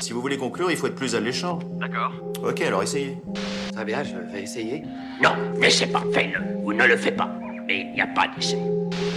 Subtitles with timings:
[0.00, 1.58] Si vous voulez conclure, il faut être plus alléchant.
[1.78, 2.12] D'accord.
[2.42, 3.18] Ok, alors essayez.
[3.72, 4.82] Très bien, je vais essayer.
[5.22, 7.28] Non, n'essaie pas, fais-le, ou ne le fais pas.
[7.66, 8.58] Mais il n'y a pas d'essai.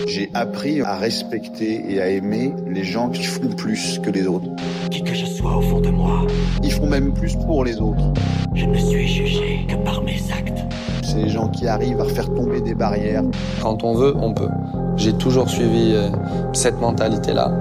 [0.07, 4.47] J'ai appris à respecter et à aimer les gens qui font plus que les autres.
[4.91, 6.25] Qui que je sois au fond de moi,
[6.61, 8.03] Ils font même plus pour les autres.
[8.53, 10.59] je ne suis jugé que par mes actes.
[11.01, 13.23] C'est les gens qui arrivent à faire tomber des barrières.
[13.61, 14.49] Quand on veut, on peut.
[14.97, 16.09] J'ai toujours suivi euh,
[16.53, 17.51] cette mentalité-là.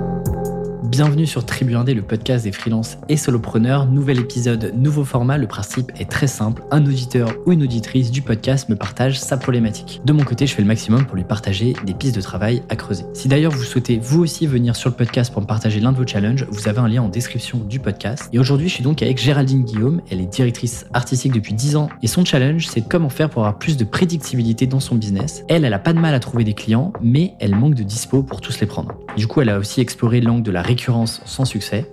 [0.93, 3.87] Bienvenue sur Tribu Indé, le podcast des freelances et solopreneurs.
[3.87, 5.39] Nouvel épisode, nouveau format.
[5.39, 6.63] Le principe est très simple.
[6.71, 10.03] Un auditeur ou une auditrice du podcast me partage sa problématique.
[10.05, 12.77] De mon côté, je fais le maximum pour lui partager des pistes de travail à
[12.77, 13.07] creuser.
[13.15, 15.97] Si d'ailleurs vous souhaitez vous aussi venir sur le podcast pour me partager l'un de
[15.97, 18.29] vos challenges, vous avez un lien en description du podcast.
[18.35, 20.03] Et aujourd'hui, je suis donc avec Géraldine Guillaume.
[20.11, 23.59] Elle est directrice artistique depuis 10 ans et son challenge, c'est comment faire pour avoir
[23.59, 25.43] plus de prédictibilité dans son business.
[25.49, 28.23] Elle, elle a pas de mal à trouver des clients, mais elle manque de dispo
[28.23, 28.93] pour tous les prendre.
[29.17, 31.91] Du coup, elle a aussi exploré l'angle de la récurrence sans succès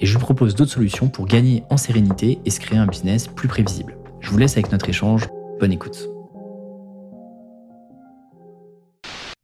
[0.00, 3.26] et je vous propose d'autres solutions pour gagner en sérénité et se créer un business
[3.26, 3.96] plus prévisible.
[4.20, 5.28] Je vous laisse avec notre échange.
[5.58, 6.08] Bonne écoute.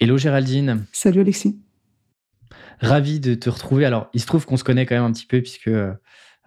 [0.00, 1.58] Hello Géraldine, Salut Alexis.
[2.80, 3.84] ravi de te retrouver.
[3.84, 5.94] Alors, il se trouve qu'on se connaît quand même un petit peu puisque euh,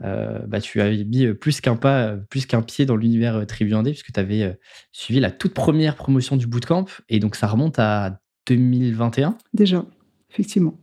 [0.02, 3.74] bah, tu avais mis plus qu'un pas, euh, plus qu'un pied dans l'univers euh, Tribu
[3.74, 4.54] Indé puisque tu avais euh,
[4.92, 9.38] suivi la toute première promotion du bootcamp et donc ça remonte à 2021.
[9.54, 9.86] Déjà,
[10.30, 10.78] effectivement.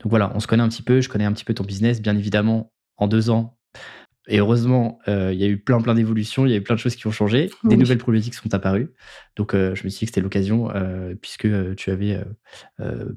[0.00, 2.00] Donc voilà, on se connaît un petit peu, je connais un petit peu ton business,
[2.00, 3.56] bien évidemment, en deux ans.
[4.28, 6.76] Et heureusement, euh, il y a eu plein, plein d'évolutions, il y a eu plein
[6.76, 8.92] de choses qui ont changé, des nouvelles problématiques sont apparues.
[9.34, 12.22] Donc euh, je me suis dit que c'était l'occasion, euh, puisque tu avais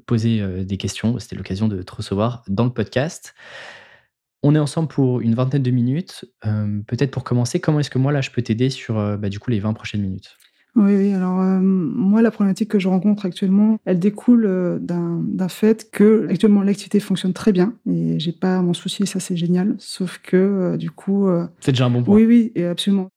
[0.06, 3.34] posé des questions, c'était l'occasion de te recevoir dans le podcast.
[4.42, 6.24] On est ensemble pour une vingtaine de minutes.
[6.42, 9.50] Peut-être pour commencer, comment est-ce que moi, là, je peux t'aider sur bah, du coup
[9.50, 10.36] les 20 prochaines minutes?
[10.76, 11.12] Oui, oui.
[11.14, 16.26] Alors, euh, moi, la problématique que je rencontre actuellement, elle découle euh, d'un fait que,
[16.28, 19.74] actuellement, l'activité fonctionne très bien et j'ai pas à m'en soucier, ça c'est génial.
[19.78, 22.16] Sauf que, euh, du coup, euh, C'est déjà un bon point.
[22.16, 23.08] oui, oui, et absolument.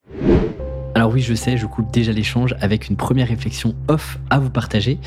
[0.96, 4.50] Alors oui, je sais, je coupe déjà l'échange avec une première réflexion off à vous
[4.50, 4.98] partager.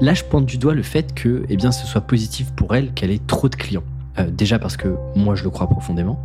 [0.00, 2.92] Là, je pointe du doigt le fait que eh bien, ce soit positif pour elle
[2.94, 3.84] qu'elle ait trop de clients.
[4.18, 6.22] Euh, déjà parce que moi, je le crois profondément.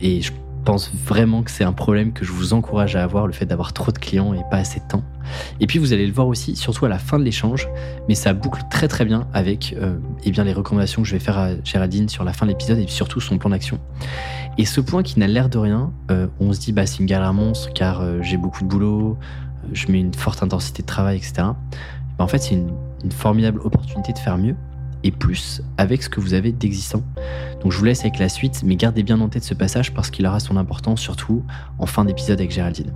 [0.00, 0.32] Et je
[0.64, 3.72] pense vraiment que c'est un problème que je vous encourage à avoir, le fait d'avoir
[3.72, 5.02] trop de clients et pas assez de temps.
[5.60, 7.68] Et puis, vous allez le voir aussi, surtout à la fin de l'échange,
[8.08, 11.20] mais ça boucle très très bien avec euh, eh bien, les recommandations que je vais
[11.20, 13.78] faire à Géraldine sur la fin de l'épisode et surtout son plan d'action.
[14.58, 17.06] Et ce point qui n'a l'air de rien, euh, on se dit bah c'est une
[17.06, 19.16] galère monstre car euh, j'ai beaucoup de boulot,
[19.72, 21.32] je mets une forte intensité de travail, etc.
[21.36, 21.54] Bah,
[22.18, 24.56] en fait, c'est une formidable opportunité de faire mieux
[25.04, 27.02] et plus avec ce que vous avez d'existant.
[27.62, 30.10] Donc je vous laisse avec la suite, mais gardez bien en tête ce passage parce
[30.10, 31.42] qu'il aura son importance, surtout
[31.78, 32.92] en fin d'épisode avec Géraldine.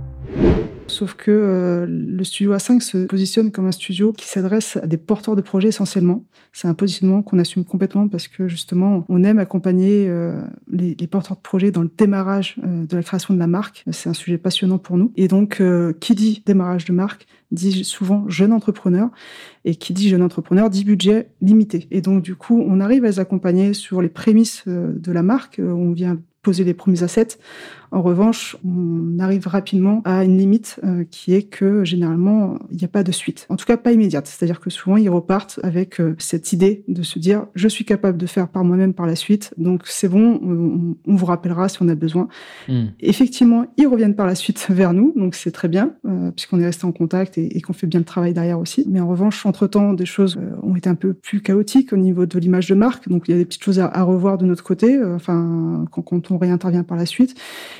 [0.87, 4.97] Sauf que euh, le studio A5 se positionne comme un studio qui s'adresse à des
[4.97, 6.23] porteurs de projets essentiellement.
[6.53, 10.41] C'est un positionnement qu'on assume complètement parce que justement, on aime accompagner euh,
[10.71, 13.83] les, porteurs de projets dans le démarrage euh, de la création de la marque.
[13.91, 15.11] C'est un sujet passionnant pour nous.
[15.15, 15.61] Et donc,
[15.99, 19.09] qui dit démarrage de marque dit souvent jeune entrepreneur.
[19.63, 21.87] Et qui dit jeune entrepreneur dit budget limité.
[21.91, 25.23] Et donc, du coup, on arrive à les accompagner sur les prémices euh, de la
[25.23, 25.59] marque.
[25.59, 27.39] Euh, On vient poser les premiers assets.
[27.95, 32.83] En revanche, on arrive rapidement à une limite euh, qui est que généralement, il n'y
[32.83, 33.47] a pas de suite.
[33.47, 34.27] En tout cas, pas immédiate.
[34.27, 38.17] C'est-à-dire que souvent, ils repartent avec euh, cette idée de se dire, je suis capable
[38.17, 39.53] de faire par moi-même par la suite.
[39.57, 42.27] Donc, c'est bon, on, on vous rappellera si on a besoin.
[42.67, 42.87] Hmm.
[42.99, 46.65] Effectivement, ils reviennent par la suite vers nous, donc c'est très bien, euh, puisqu'on est
[46.65, 48.83] resté en contact et, et qu'on fait bien le travail derrière aussi.
[48.89, 52.39] Mais en revanche, entre-temps, des choses ont été un peu plus chaotiques au niveau de
[52.39, 54.65] l'image de marque, donc il y a des petites choses à, à revoir de notre
[54.65, 57.35] côté, enfin, quand, quand on réintervient par la suite.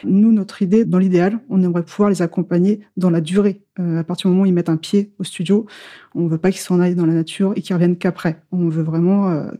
[0.05, 3.61] Nous, notre idée, dans l'idéal, on aimerait pouvoir les accompagner dans la durée.
[3.79, 5.65] Euh, à partir du moment où ils mettent un pied au studio,
[6.13, 8.41] on veut pas qu'ils s'en aillent dans la nature et qu'ils reviennent qu'après.
[8.51, 9.51] On veut vraiment euh,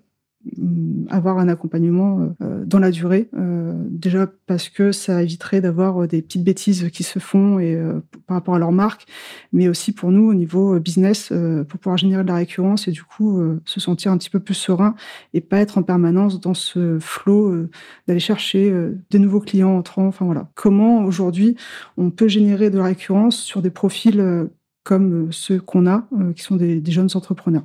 [1.09, 3.29] avoir un accompagnement euh, dans la durée.
[3.37, 7.75] Euh, déjà parce que ça éviterait d'avoir euh, des petites bêtises qui se font et
[7.75, 9.05] euh, par rapport à leur marque,
[9.53, 12.87] mais aussi pour nous au niveau euh, business euh, pour pouvoir générer de la récurrence
[12.87, 14.95] et du coup euh, se sentir un petit peu plus serein
[15.33, 17.69] et pas être en permanence dans ce flot euh,
[18.07, 20.07] d'aller chercher euh, des nouveaux clients entrants.
[20.07, 20.49] Enfin voilà.
[20.55, 21.55] Comment aujourd'hui
[21.97, 24.45] on peut générer de la récurrence sur des profils euh,
[24.83, 27.63] comme euh, ceux qu'on a, euh, qui sont des, des jeunes entrepreneurs?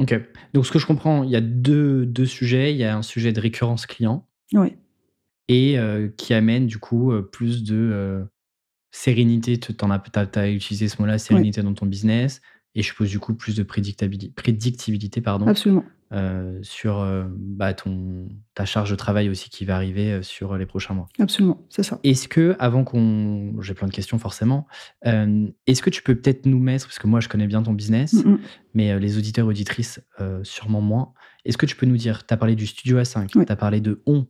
[0.00, 0.18] Ok.
[0.54, 2.72] Donc ce que je comprends, il y a deux, deux sujets.
[2.72, 4.74] Il y a un sujet de récurrence client Oui.
[5.48, 8.24] et euh, qui amène du coup euh, plus de euh,
[8.90, 9.58] sérénité.
[9.58, 9.74] Tu
[10.34, 12.40] as, utilisé ce mot-là, sérénité dans ton business.
[12.74, 15.84] Et je suppose du coup plus de prédictabilité, prédictibilité pardon, Absolument.
[16.12, 20.56] Euh, sur euh, bah, ton, ta charge de travail aussi qui va arriver euh, sur
[20.56, 21.06] les prochains mois.
[21.18, 21.64] Absolument.
[21.68, 21.98] C'est ça.
[22.04, 23.60] Est-ce que, avant qu'on.
[23.60, 24.66] J'ai plein de questions forcément.
[25.04, 28.12] Est-ce que tu peux peut-être nous mettre, parce que moi je connais bien ton business,
[28.14, 28.38] Mm, mm.
[28.74, 31.12] mais les auditeurs auditrices euh, sûrement moins.
[31.44, 33.46] Est-ce que tu peux nous dire, tu as parlé du studio A5, Oui.
[33.46, 34.26] tu as parlé de on,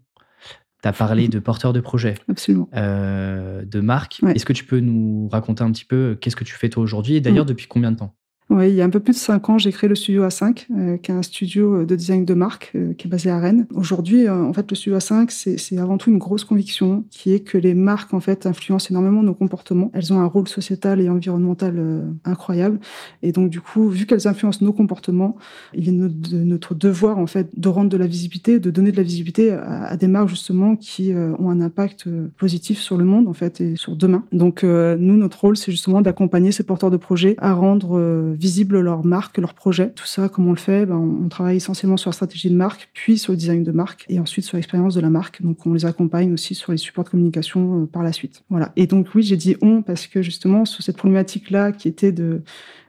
[0.82, 2.69] Tu as parlé de porteur de projet, Absolument.
[2.75, 4.19] euh, de marque.
[4.23, 4.32] Ouais.
[4.32, 7.17] Est-ce que tu peux nous raconter un petit peu qu'est-ce que tu fais toi aujourd'hui
[7.17, 7.49] et d'ailleurs Mm.
[7.49, 8.15] depuis combien de temps?
[8.50, 10.67] Oui, il y a un peu plus de cinq ans, j'ai créé le studio A5,
[10.76, 13.69] euh, qui est un studio de design de marque euh, qui est basé à Rennes.
[13.73, 17.38] Aujourd'hui, euh, en fait, le studio A5, c'est avant tout une grosse conviction qui est
[17.38, 19.93] que les marques, en fait, influencent énormément nos comportements.
[19.94, 22.81] Elles ont un rôle sociétal et environnemental euh, incroyable.
[23.23, 25.37] Et donc, du coup, vu qu'elles influencent nos comportements,
[25.73, 28.96] il est de notre devoir, en fait, de rendre de la visibilité, de donner de
[28.96, 32.96] la visibilité à, à des marques, justement, qui euh, ont un impact euh, positif sur
[32.96, 34.25] le monde, en fait, et sur demain.
[34.32, 38.35] Donc, euh, nous, notre rôle, c'est justement d'accompagner ces porteurs de projets à rendre euh,
[38.40, 39.92] visible leur marque, leur projet.
[39.92, 40.87] Tout ça, comment on le fait?
[40.87, 44.06] Ben, On travaille essentiellement sur la stratégie de marque, puis sur le design de marque,
[44.08, 45.42] et ensuite sur l'expérience de la marque.
[45.42, 48.42] Donc, on les accompagne aussi sur les supports de communication euh, par la suite.
[48.48, 48.72] Voilà.
[48.76, 52.42] Et donc, oui, j'ai dit on parce que justement, sur cette problématique-là, qui était de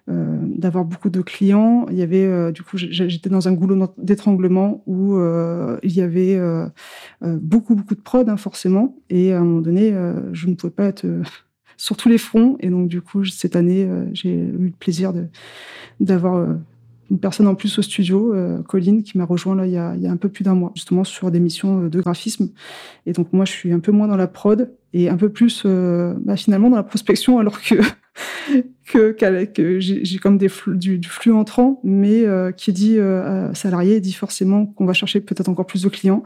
[0.09, 1.85] euh, d'avoir beaucoup de clients.
[1.91, 5.19] Il y avait, euh, du coup, j'étais dans un goulot d'étranglement où
[5.83, 6.39] il y avait
[7.21, 8.97] beaucoup, beaucoup de prod, hein, forcément.
[9.09, 9.93] Et à un moment donné,
[10.31, 11.05] je ne pouvais pas être
[11.81, 12.57] sur tous les fronts.
[12.59, 15.13] Et donc, du coup, cette année, euh, j'ai eu le plaisir
[15.99, 16.53] d'avoir euh,
[17.09, 19.95] une personne en plus au studio, euh, Colline, qui m'a rejoint là il y, a,
[19.95, 22.51] il y a un peu plus d'un mois, justement sur des missions de graphisme.
[23.07, 25.63] Et donc moi, je suis un peu moins dans la prod et un peu plus
[25.65, 27.75] euh, bah, finalement dans la prospection, alors que
[28.91, 32.97] que, qu'avec- que j'ai comme des flux, du, du flux entrant, mais euh, qui dit
[32.97, 36.23] euh, salarié dit forcément qu'on va chercher peut-être encore plus de clients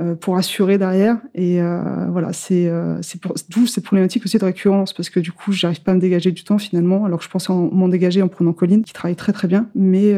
[0.00, 1.18] euh, pour assurer derrière.
[1.36, 5.30] Et euh, voilà, c'est euh, c'est d'où cette problématique aussi de récurrence parce que du
[5.30, 7.88] coup, j'arrive pas à me dégager du temps finalement, alors que je pensais en- m'en
[7.88, 10.14] dégager en prenant Colline qui travaille très très bien, mais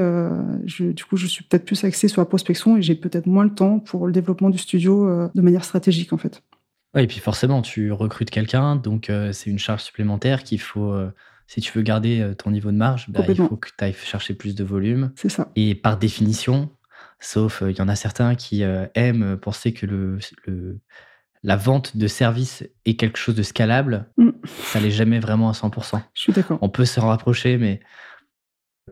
[0.64, 3.44] je, du coup, je suis peut-être plus axée sur la prospection et j'ai peut-être moins
[3.44, 6.42] le temps pour le développement du studio de manière stratégique en fait.
[6.94, 10.92] Ouais, et puis forcément, tu recrutes quelqu'un, donc euh, c'est une charge supplémentaire qu'il faut.
[10.92, 11.10] euh,
[11.46, 13.48] si tu veux garder euh, ton niveau de marge, bah, il Complètement.
[13.48, 15.12] faut que tu ailles chercher plus de volume.
[15.16, 15.50] C'est ça.
[15.56, 16.70] Et par définition,
[17.20, 20.78] sauf euh, il y en a certains qui euh, aiment penser que le, le-
[21.42, 24.30] la vente de services est quelque chose de scalable, Mm.
[24.44, 26.00] ça l'est jamais vraiment à 100%.
[26.14, 26.58] Je suis d'accord.
[26.62, 27.80] On peut s'en rapprocher, mais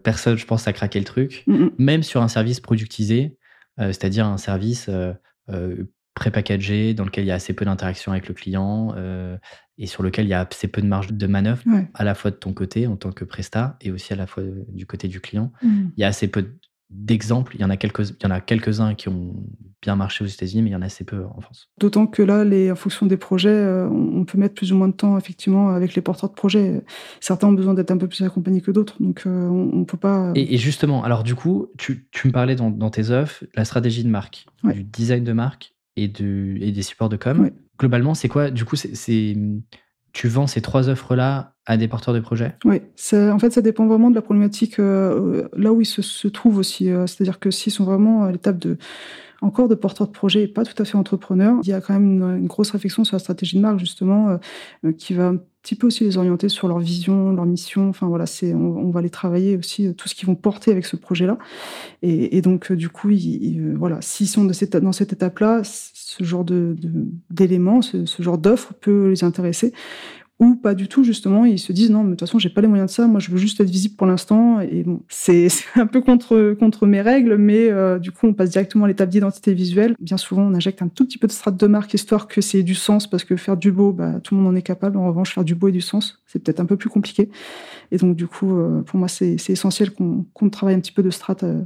[0.02, 1.44] personne, je pense, a craqué le truc.
[1.46, 1.70] Mm, mm.
[1.78, 3.36] Même sur un service productisé,
[3.78, 5.12] euh, c'est-à-dire un service euh,
[5.50, 9.36] euh, pré-packagé dans lequel il y a assez peu d'interaction avec le client euh,
[9.78, 11.88] et sur lequel il y a assez peu de marge de manœuvre, Ouais.
[11.94, 14.42] à la fois de ton côté en tant que presta et aussi à la fois
[14.68, 15.52] du côté du client.
[15.62, 15.88] Mm.
[15.96, 16.46] Il y a assez peu
[16.90, 17.54] d'exemples.
[17.54, 19.34] Il y en a quelques, il y en a quelques-uns qui ont
[19.80, 21.70] bien marché aux États-Unis, mais il y en a assez peu en France.
[21.78, 24.88] D'autant que là, les, en fonction des projets, euh, on, peut mettre plus ou moins
[24.88, 26.82] de temps effectivement avec les porteurs de projets.
[27.20, 29.96] Certains ont besoin d'être un peu plus accompagnés que d'autres, donc euh, on, on peut
[29.96, 30.32] pas.
[30.34, 33.64] Et, et justement, alors du coup, tu, tu me parlais dans, dans tes offres la
[33.64, 34.74] stratégie de marque, Ouais.
[34.74, 35.72] du design de marque
[36.02, 37.40] et, de, et des supports de com.
[37.40, 37.52] Ouais.
[37.78, 39.36] Globalement, c'est quoi Du coup, c'est,
[40.12, 42.56] tu vends ces trois offres-là à des porteurs de projets?
[42.64, 42.80] Oui,
[43.14, 46.58] en fait, ça dépend vraiment de la problématique euh, là où ils se, se trouvent
[46.58, 46.90] aussi.
[46.90, 48.76] euh, C'est-à-dire que s'ils sont vraiment à l'étape de
[49.42, 51.94] encore de porteurs de projet et pas tout à fait entrepreneurs, il y a quand
[51.94, 54.36] même une, une grosse réflexion sur la stratégie de marque justement euh,
[54.84, 57.88] euh, qui va petit peu aussi les orienter sur leur vision, leur mission.
[57.88, 60.86] Enfin voilà, c'est on, va les travailler aussi euh, tout ce qu'ils vont porter avec
[60.86, 61.38] ce projet-là.
[62.02, 66.44] Et, donc euh, du coup, ils, euh, voilà, s'ils sont dans cette étape-là, ce genre
[66.44, 66.76] de
[67.30, 69.72] d'éléments, ce, ce genre d'offres peut les intéresser
[70.40, 72.62] ou pas du tout justement ils se disent non mais de toute façon j'ai pas
[72.62, 75.48] les moyens de ça moi je veux juste être visible pour l'instant et bon c'est
[75.76, 79.10] un peu contre contre mes règles mais euh, du coup on passe directement à l'étape
[79.10, 79.94] d'identité visuelle.
[80.00, 82.62] Bien souvent on injecte un tout petit peu de strate de marque histoire que c'est
[82.62, 84.96] du sens parce que faire du beau bah, tout le monde en est capable.
[84.96, 87.28] En revanche faire du beau et du sens c'est peut-être un peu plus compliqué.
[87.92, 91.02] Et donc du coup euh, pour moi c'est essentiel qu'on qu'on travaille un petit peu
[91.02, 91.60] de strate euh,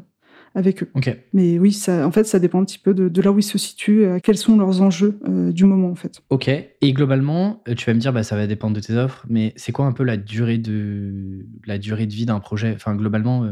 [0.54, 0.90] avec eux
[1.32, 3.42] mais oui ça en fait ça dépend un petit peu de, de là où ils
[3.42, 6.48] se situent euh, quels sont leurs enjeux euh, du moment en fait Ok.
[6.48, 9.52] Et globalement, euh, tu vas me dire, bah, ça va dépendre de tes offres, mais
[9.56, 12.72] c'est quoi un peu la durée de, la durée de vie d'un projet?
[12.74, 13.46] Enfin, globalement,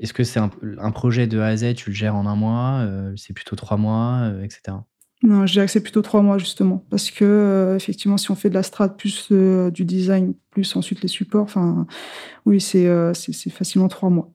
[0.00, 2.34] est-ce que c'est un, un projet de A à Z, tu le gères en un
[2.34, 4.78] mois euh, C'est plutôt trois mois, euh, etc.
[5.22, 8.34] Non, je dirais que c'est plutôt trois mois justement, parce que euh, effectivement, si on
[8.34, 11.86] fait de la strat plus euh, du design, plus ensuite les supports, enfin,
[12.46, 14.32] oui, c'est euh, c'est facilement trois mois,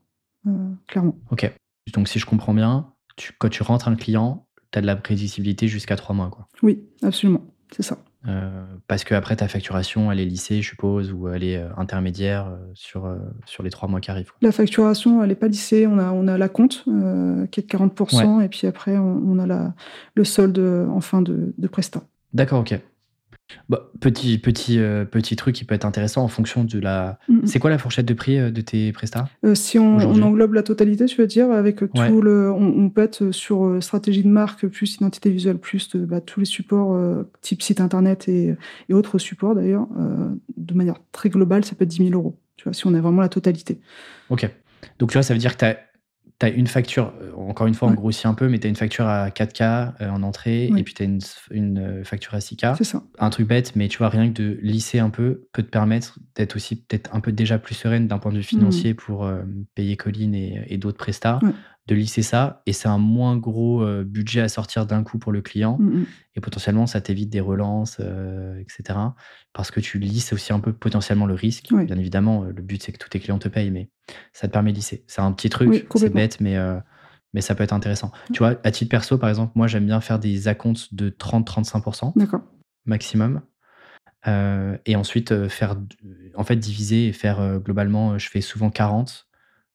[0.87, 1.17] clairement.
[1.31, 1.51] Ok.
[1.93, 4.95] Donc, si je comprends bien, tu, quand tu rentres un client, tu as de la
[4.95, 6.47] prévisibilité jusqu'à trois mois, quoi.
[6.63, 7.97] Oui, absolument, c'est ça.
[8.27, 11.69] Euh, parce que après ta facturation, elle est lissée, je suppose, ou elle est euh,
[11.77, 13.15] intermédiaire euh, sur,
[13.45, 14.31] sur les trois mois qui arrivent.
[14.31, 14.37] quoi.
[14.41, 15.85] La facturation, elle n'est pas lissée.
[15.85, 19.37] On a, on a la compte qui est de 40%, et puis après, on, on
[19.37, 19.73] a la,
[20.15, 22.01] le solde en fin de, de prestat.
[22.33, 22.79] D'accord, ok.
[23.69, 27.19] Bah, petit, petit, euh, petit truc qui peut être intéressant en fonction de la.
[27.45, 30.63] C'est quoi la fourchette de prix euh, de tes prestats Euh, si on, englobe la
[30.63, 32.09] totalité, tu veux dire, avec tout Ouais.
[32.09, 36.21] le, on, on peut être sur stratégie de marque, plus identité visuelle, plus de, bah,
[36.21, 36.99] tous les supports
[37.41, 38.55] type site internet et,
[38.89, 39.87] et autres supports d'ailleurs,
[40.57, 42.37] de manière très globale, ça peut être 10 000 euros.
[42.57, 43.79] Tu vois, si on a vraiment la totalité.
[44.29, 44.49] Ok.
[44.99, 45.77] Donc tu vois, ça veut dire que tu as
[46.39, 47.97] tu as une facture, euh, encore une fois, on Ouais.
[47.97, 50.81] grossit un peu, mais tu as une facture à 4K euh, en entrée Oui.
[50.81, 51.19] et puis tu as une,
[51.51, 52.75] une, euh, facture à 6K.
[52.77, 53.03] C'est ça.
[53.19, 56.19] Un truc bête, mais tu vois, rien que de lisser un peu peut te permettre
[56.35, 59.43] d'être aussi peut-être un peu déjà plus sereine d'un point de vue financier pour euh,
[59.75, 61.39] payer Colline et, et d'autres prestats.
[61.41, 61.51] Ouais.
[61.87, 65.31] De lisser ça, et c'est un moins gros euh, budget à sortir d'un coup pour
[65.31, 65.77] le client.
[65.79, 66.05] Mm, mm.
[66.35, 68.97] Et potentiellement, ça t'évite des relances, euh, etc.
[69.53, 71.67] Parce que tu lisses aussi un peu potentiellement le risque.
[71.71, 71.85] Oui.
[71.85, 73.89] Bien évidemment, euh, le but, c'est que tous tes clients te payent, mais
[74.33, 75.03] ça te permet de lisser.
[75.05, 76.79] C'est un petit truc, Oui, c'est bête, mais, euh,
[77.35, 78.11] mais ça peut être intéressant.
[78.33, 82.13] Tu vois, à titre perso, par exemple, moi, j'aime bien faire des acomptes de 30-35%
[82.15, 82.41] D'accord.
[82.85, 83.41] maximum.
[84.27, 85.75] Et ensuite, faire,
[86.33, 89.27] en fait, diviser et faire globalement, je fais souvent 40.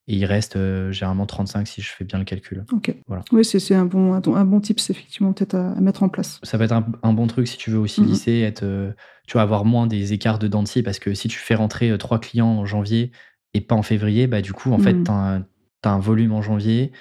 [0.07, 2.65] Et il reste euh, généralement 35 si je fais bien le calcul.
[2.73, 2.95] Ok.
[3.07, 3.23] Voilà.
[3.31, 6.09] Oui, c'est un bon, un, bon- un bon tips, effectivement, peut-être à, à mettre en
[6.09, 6.39] place.
[6.43, 8.07] ça va être un, un bon truc si tu veux aussi Mhm.
[8.07, 8.91] lisser, être, euh,
[9.27, 11.97] tu vas avoir moins des écarts de dentier parce que si tu fais rentrer euh,
[11.97, 13.11] trois clients en janvier
[13.53, 15.03] et pas en février, bah du coup, en fait, Mhm.
[15.03, 16.91] tu as, un volume en janvier,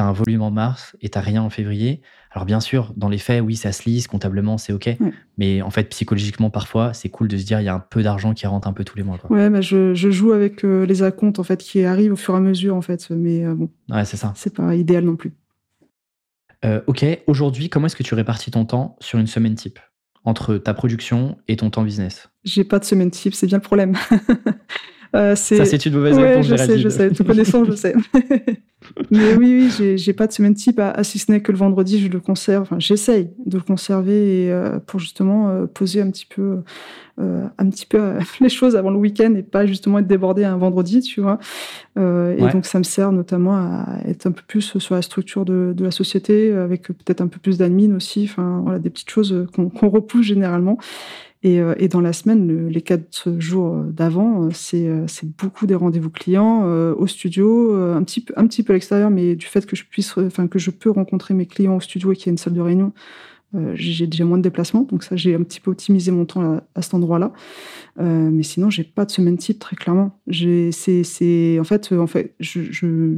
[0.00, 2.00] tu as un volume en mars et tu rien en février.
[2.32, 4.88] Alors bien sûr, dans les faits, oui, ça se lise, comptablement, c'est OK.
[5.36, 8.02] Mais en fait, psychologiquement, parfois, c'est cool de se dire, il y a un peu
[8.02, 9.18] d'argent qui rentre un peu tous les mois.
[9.18, 9.36] Quoi.
[9.36, 12.34] Ouais, bah, je, je joue avec euh, les acomptes, en fait, qui arrivent au fur
[12.34, 13.10] et à mesure, en fait.
[13.10, 14.32] Mais euh, bon, Ouais, c'est ça.
[14.36, 15.32] c'est pas idéal non plus.
[16.64, 19.78] Euh, ok, aujourd'hui, comment est-ce que tu répartis ton temps sur une semaine type?
[20.24, 22.28] Entre ta production et ton temps business?
[22.44, 23.96] J'ai pas de semaine type, c'est bien le problème.
[25.16, 27.96] Euh, Ça, c'est une mauvaise Ouais, réponse, je sais, je sais, te connaissant, je sais.
[29.10, 31.58] Mais oui, oui, j'ai- pas de semaine type, à, à si ce n'est que le
[31.58, 32.62] vendredi, je le conserve.
[32.62, 36.58] Enfin, j'essaye de le conserver et, euh, pour justement euh, poser un petit peu,
[37.20, 40.56] euh, un petit peu les choses avant le week-end et pas justement être débordé un
[40.56, 41.38] vendredi, tu vois.
[41.96, 42.00] Et
[42.52, 45.84] donc, ça me sert notamment à être un peu plus sur la structure de, de
[45.84, 48.26] la société, avec peut-être un peu plus d'admin aussi.
[48.30, 50.78] Enfin, voilà, des petites choses qu'on qu'on repousse généralement.
[51.42, 55.26] Et, euh, et dans la semaine, le- les quatre jours d'avant, euh, c'est euh, c'est
[55.38, 59.10] beaucoup des rendez-vous clients euh, au studio, un petit peu, un petit peu à l'extérieur,
[59.10, 62.12] mais du fait que je puisse, enfin que je peux rencontrer mes clients au studio
[62.12, 62.92] et qu'il y a une salle de réunion,
[63.54, 64.82] euh, j'ai déjà moins de déplacements.
[64.82, 67.32] Donc ça, j'ai un petit peu optimisé mon temps à, à cet endroit-là.
[68.00, 70.20] Euh, mais sinon, j'ai pas de semaine type très clairement.
[70.30, 73.14] C'est, en fait, en fait, je, je,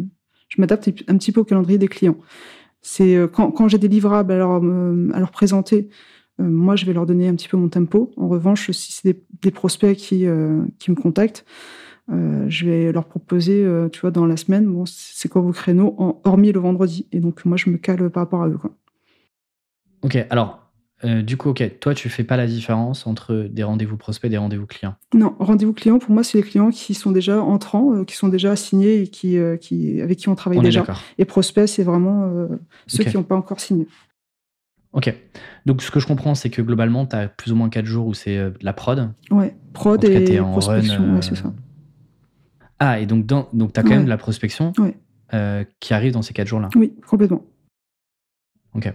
[0.49, 2.17] je m'adapte un petit peu au calendrier des clients.
[2.83, 5.89] C'est quand, quand j'ai des livrables à leur, à leur présenter.
[6.41, 8.11] Euh, moi, je vais leur donner un petit peu mon tempo.
[8.17, 11.45] En revanche, si c'est des, des prospects qui, euh, qui me contactent,
[12.11, 15.53] euh, je vais leur proposer, euh, tu vois, dans la semaine, bon, c'est quoi vos
[15.53, 17.07] créneaux, en- hormis le vendredi?
[17.13, 18.59] Et donc, moi, je me cale par rapport à eux.
[18.59, 18.71] Quoi.
[20.03, 20.59] Ok, alors,
[21.05, 24.31] euh, du coup, ok, toi, tu fais pas la différence entre des rendez-vous prospects et
[24.31, 24.95] des rendez-vous clients?
[25.15, 28.53] Non, rendez-vous client, pour moi, c'est les clients qui sont déjà entrants, qui sont déjà
[28.53, 30.85] assignés et qui, qui, avec qui on travaille On déjà.
[31.19, 32.49] Et prospects, c'est vraiment
[32.87, 33.87] ceux qui n'ont pas encore signé.
[34.93, 35.15] Ok.
[35.65, 38.07] Donc, ce que je comprends, c'est que globalement, tu as plus ou moins 4 jours
[38.07, 39.13] où c'est euh, de la prod.
[39.31, 41.53] Ouais, prod En cas, et t'es en prospection, run, euh, ouais, c'est ça.
[42.79, 43.97] Ah, et donc, dans, donc tu as quand Ouais.
[43.97, 44.97] même de la prospection Ouais.
[45.35, 46.69] euh, qui arrive dans ces 4 jours-là.
[46.75, 47.43] Oui, complètement.
[48.75, 48.93] Ok.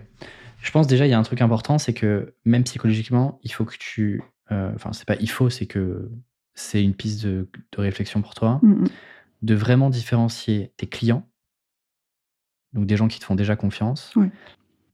[0.61, 3.63] Je pense déjà, il y a un truc important, c'est que même psychologiquement, il faut
[3.65, 4.21] que tu.
[4.51, 6.09] euh, Enfin, c'est pas il faut, c'est que
[6.55, 8.87] c'est une piste de, de réflexion pour toi, Mm, mm.
[9.43, 11.27] de vraiment différencier tes clients,
[12.73, 14.31] donc des gens qui te font déjà confiance, Ouais.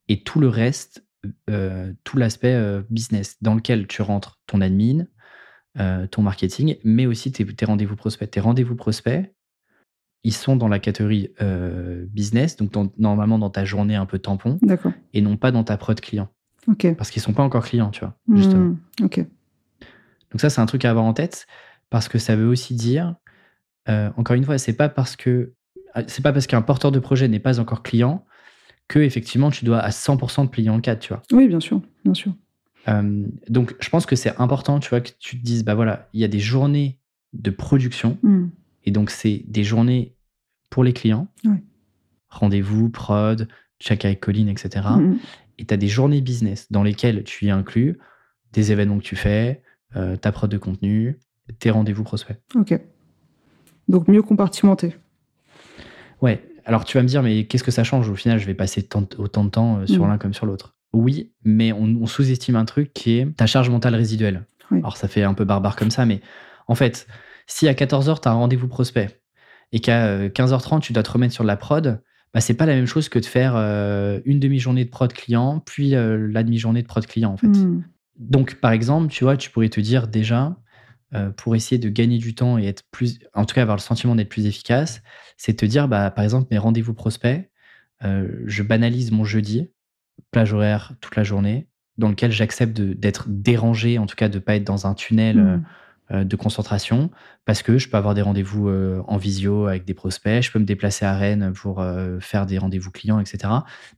[0.08, 1.04] Et tout le reste,
[1.48, 5.06] euh, tout l'aspect euh, business, dans lequel tu rentres ton admin,
[5.78, 8.30] euh, ton marketing, mais aussi tes, tes rendez-vous prospects.
[8.30, 9.32] Tes rendez-vous prospects,
[10.22, 11.30] ils sont dans la catégorie
[12.08, 14.92] business, donc dans- normalement dans ta journée un peu tampon, D'accord.
[15.12, 16.28] et non pas dans ta prod client.
[16.66, 16.94] Ok.
[16.96, 18.64] Parce qu'ils sont pas encore clients, tu vois, justement.
[19.00, 19.18] Mm, ok.
[20.30, 21.46] Donc ça, c'est un truc à avoir en tête,
[21.90, 23.16] parce que ça veut aussi dire,
[23.86, 25.52] encore une fois, c'est pas parce que
[26.06, 28.24] c'est pas parce qu'un porteur de projet n'est pas encore client
[28.88, 31.22] que effectivement tu dois à 100% te plier en quatre, tu vois.
[31.32, 32.34] Oui, bien sûr, bien sûr.
[32.88, 36.08] Euh, donc je pense que c'est important, tu vois, que tu te dises, bah voilà,
[36.12, 36.98] il y a des journées
[37.32, 38.46] de production, Mm.
[38.84, 40.14] et donc c'est des journées
[40.70, 41.28] pour les clients,
[42.28, 43.48] rendez-vous, prod,
[43.80, 44.86] check avec Colline, etc.
[44.98, 45.16] Mm.
[45.58, 47.98] Et tu as des journées business dans lesquelles tu y inclus
[48.52, 49.62] des événements que tu fais,
[49.96, 51.18] euh, ta prod de contenu,
[51.58, 52.36] tes rendez-vous prospects.
[52.54, 52.78] Ok.
[53.88, 54.96] Donc mieux compartimenter.
[56.22, 58.08] Ouais, alors tu vas me dire, mais qu'est-ce que ça change?
[58.08, 60.08] Au final, je vais passer tant- autant de temps euh, sur Mm.
[60.08, 60.74] l'un comme sur l'autre.
[60.92, 64.46] Oui, mais on, on sous-estime un truc qui est ta charge mentale résiduelle.
[64.70, 64.78] Oui.
[64.78, 66.20] Alors ça fait un peu barbare comme ça, mais
[66.68, 67.06] en fait,
[67.46, 69.20] si à 14h, tu as un rendez-vous prospect
[69.72, 72.00] et qu'à euh, 15h30, tu dois te remettre sur de la prod,
[72.32, 75.60] bah, c'est pas la même chose que de faire euh, une demi-journée de prod client,
[75.66, 77.46] puis euh, la demi-journée de prod client, en fait.
[77.48, 77.82] Mm.
[78.18, 80.50] Donc, par exemple, tu vois, tu pourrais te dire déjà, euh,
[81.36, 84.14] pour essayer de gagner du temps et être plus, en tout cas avoir le sentiment
[84.14, 85.02] d'être plus efficace,
[85.36, 87.48] c'est te dire, bah, par exemple, mes rendez-vous prospects,
[88.04, 89.70] euh, je banalise mon jeudi,
[90.30, 91.68] plage horaire toute la journée,
[91.98, 95.38] dans lequel j'accepte de- d'être dérangé, en tout cas de pas être dans un tunnel
[95.38, 95.64] euh, Mm.
[96.10, 97.10] euh, de concentration
[97.46, 100.58] parce que je peux avoir des rendez-vous euh, en visio avec des prospects, je peux
[100.58, 103.38] me déplacer à Rennes pour euh, faire des rendez-vous clients, etc.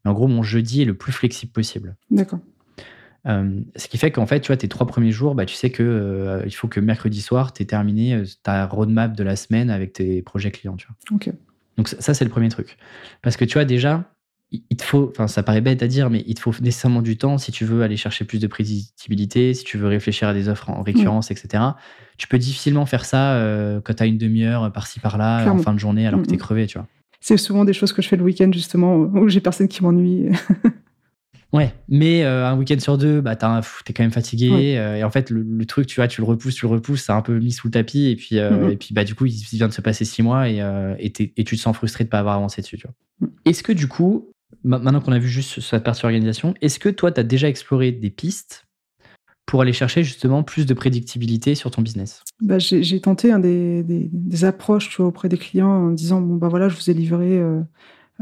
[0.04, 1.96] Mais en gros, mon jeudi est le plus flexible possible.
[2.10, 2.38] D'accord.
[3.26, 5.70] Euh, ce qui fait qu'en fait, tu vois, tes trois premiers jours, bah, tu sais
[5.70, 9.36] que euh, il faut que mercredi soir, tu aies terminé euh, ta roadmap de la
[9.36, 10.76] semaine avec tes projets clients.
[10.76, 11.32] Tu vois.
[11.76, 12.76] Donc ça, ça, c'est le premier truc.
[13.22, 14.04] Parce que tu vois, déjà,
[14.52, 17.02] il il te faut, enfin ça paraît bête à dire, mais il te faut nécessairement
[17.02, 20.34] du temps si tu veux aller chercher plus de prédictibilité, si tu veux réfléchir à
[20.34, 21.64] des offres en récurrence, etc.
[22.16, 25.74] Tu peux difficilement faire ça euh, quand tu as une demi-heure par-ci par-là en fin
[25.74, 26.40] de journée alors que Mm, tu es mm.
[26.40, 26.86] crevé, tu vois.
[27.20, 30.28] C'est souvent des choses que je fais le week-end, justement, où j'ai personne qui m'ennuie.
[31.52, 34.50] Ouais, mais euh, un week-end sur deux, bah, t'es quand même fatigué.
[34.50, 34.76] Ouais.
[34.78, 37.04] euh, et en fait, le, le truc, tu vois, tu le repousses, tu le repousses,
[37.04, 38.06] c'est un peu mis sous le tapis.
[38.06, 38.70] Et puis, euh, Mhm.
[38.72, 40.58] et puis bah, du coup, il, il vient de se passer six mois et,
[40.98, 42.76] et, t'es- et tu te sens frustré de pas avoir avancé dessus.
[42.78, 42.94] Tu vois.
[43.20, 43.34] Mhm.
[43.46, 44.28] Est-ce que du coup,
[44.64, 47.48] ma- maintenant qu'on a vu juste cette partie organisation, est-ce que toi, tu as déjà
[47.48, 48.64] exploré des pistes
[49.46, 52.22] pour aller chercher justement plus de prédictibilité sur ton business?
[52.42, 55.90] Bah, j'ai j'ai tenté hein, des, des- des approches tu vois, auprès des clients en
[55.92, 57.40] disant bon bah voilà je vous ai livré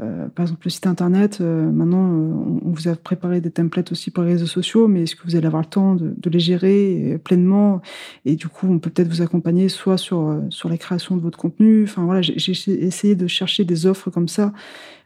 [0.02, 3.92] euh, par exemple le site internet euh, maintenant euh, on, vous a préparé des templates
[3.92, 6.30] aussi pour les réseaux sociaux mais est-ce que vous allez avoir le temps de, de
[6.30, 7.80] les gérer euh, pleinement?
[8.24, 11.22] Et du coup on peut peut-être vous accompagner soit sur euh, sur la création de
[11.22, 11.84] votre contenu.
[11.84, 12.34] Enfin voilà j'ai
[12.84, 14.52] essayé de chercher des offres comme ça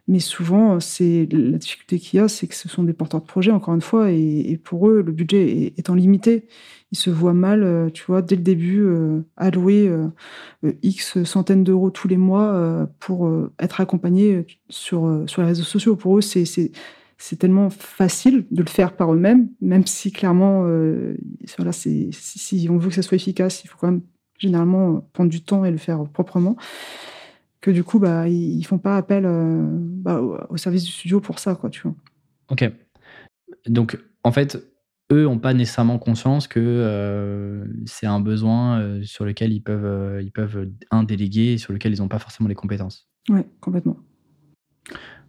[0.08, 3.26] mais souvent, c'est la difficulté qu'il y a, c'est que ce sont des porteurs de
[3.26, 6.48] projets, encore une fois, et, pour eux, le budget étant limité,
[6.92, 10.08] ils se voient mal, euh, tu vois, dès le début, euh, allouer euh,
[10.82, 15.94] X centaines d'euros tous les mois pour être accompagnés sur, sur les réseaux sociaux.
[15.96, 16.72] Pour eux, c'est c'est-
[17.38, 20.62] tellement facile de le faire par eux-mêmes, même si clairement,
[21.58, 24.02] voilà, si, si on veut que ça soit efficace, il faut quand même
[24.38, 26.56] généralement prendre du temps et le faire proprement
[27.60, 31.38] que du coup, bah, ils, font pas appel euh, bah, au, service du studio pour
[31.38, 31.94] ça, quoi, tu vois.
[32.50, 32.70] Ok.
[33.66, 34.58] Donc, en fait,
[35.12, 40.22] eux n'ont pas nécessairement conscience que euh, c'est un besoin euh, sur lequel ils peuvent,
[40.22, 43.08] ils peuvent un déléguer et sur lequel ils n'ont pas forcément les compétences.
[43.28, 43.96] Ouais, complètement.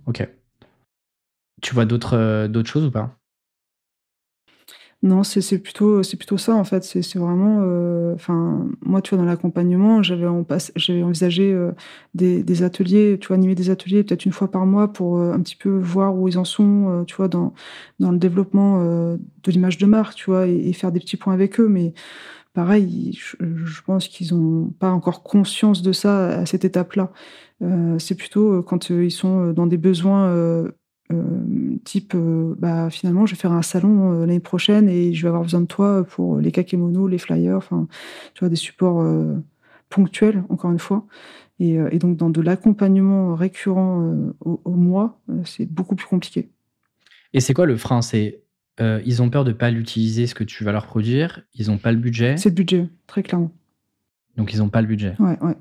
[0.06, 0.28] Ok.
[1.62, 3.19] Tu vois d'autres d'autres choses ou pas?
[5.02, 6.84] Non, c'est plutôt, plutôt ça, en fait.
[6.84, 7.60] C'est vraiment.
[7.64, 10.44] euh, Enfin, moi, tu vois, dans l'accompagnement, j'avais en
[11.04, 11.72] envisagé euh,
[12.16, 15.32] des, des ateliers, tu vois, animer des ateliers peut-être une fois par mois pour euh,
[15.32, 17.54] un petit peu voir où ils en sont, tu vois, dans,
[18.00, 21.60] dans le développement de l'image de marque, tu vois, et, faire des petits points avec
[21.62, 21.70] eux.
[21.70, 21.94] Mais
[22.54, 27.12] pareil, je, je pense qu'ils n'ont pas encore conscience de ça à cette étape-là.
[28.00, 30.34] C'est plutôt quand ils sont dans des besoins
[31.86, 35.28] type, euh, bah, finalement, je vais faire un salon euh, l'année prochaine et je vais
[35.30, 37.88] avoir besoin de toi pour les kakémonos, les flyers, enfin,
[38.34, 39.36] tu vois, des supports euh,
[39.90, 41.06] ponctuels, encore une fois.
[41.60, 45.96] Et, euh, et donc, dans de l'accompagnement récurrent euh, au, au mois, euh, c'est beaucoup
[45.96, 46.50] plus compliqué.
[47.34, 48.02] Et c'est quoi le frein?
[48.02, 48.42] C'est
[48.80, 51.78] euh, ils ont peur de pas l'utiliser ce que tu vas leur produire, ils n'ont
[51.78, 53.52] pas le budget, C'est le budget, très clairement.
[54.38, 55.16] donc ils n'ont pas le budget.
[55.20, 55.56] Ouais, ouais.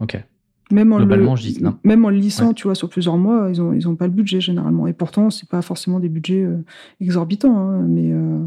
[0.00, 0.16] Ok.
[0.72, 1.76] Même en, Globalement, le, je dis non.
[1.84, 2.54] même en le lissant, Ouais.
[2.54, 4.86] tu vois, sur plusieurs mois, ils n'ont ils ont pas le budget généralement.
[4.86, 6.64] Et pourtant, c'est pas forcément des budgets euh,
[7.00, 8.38] exorbitants, hein, mais, euh,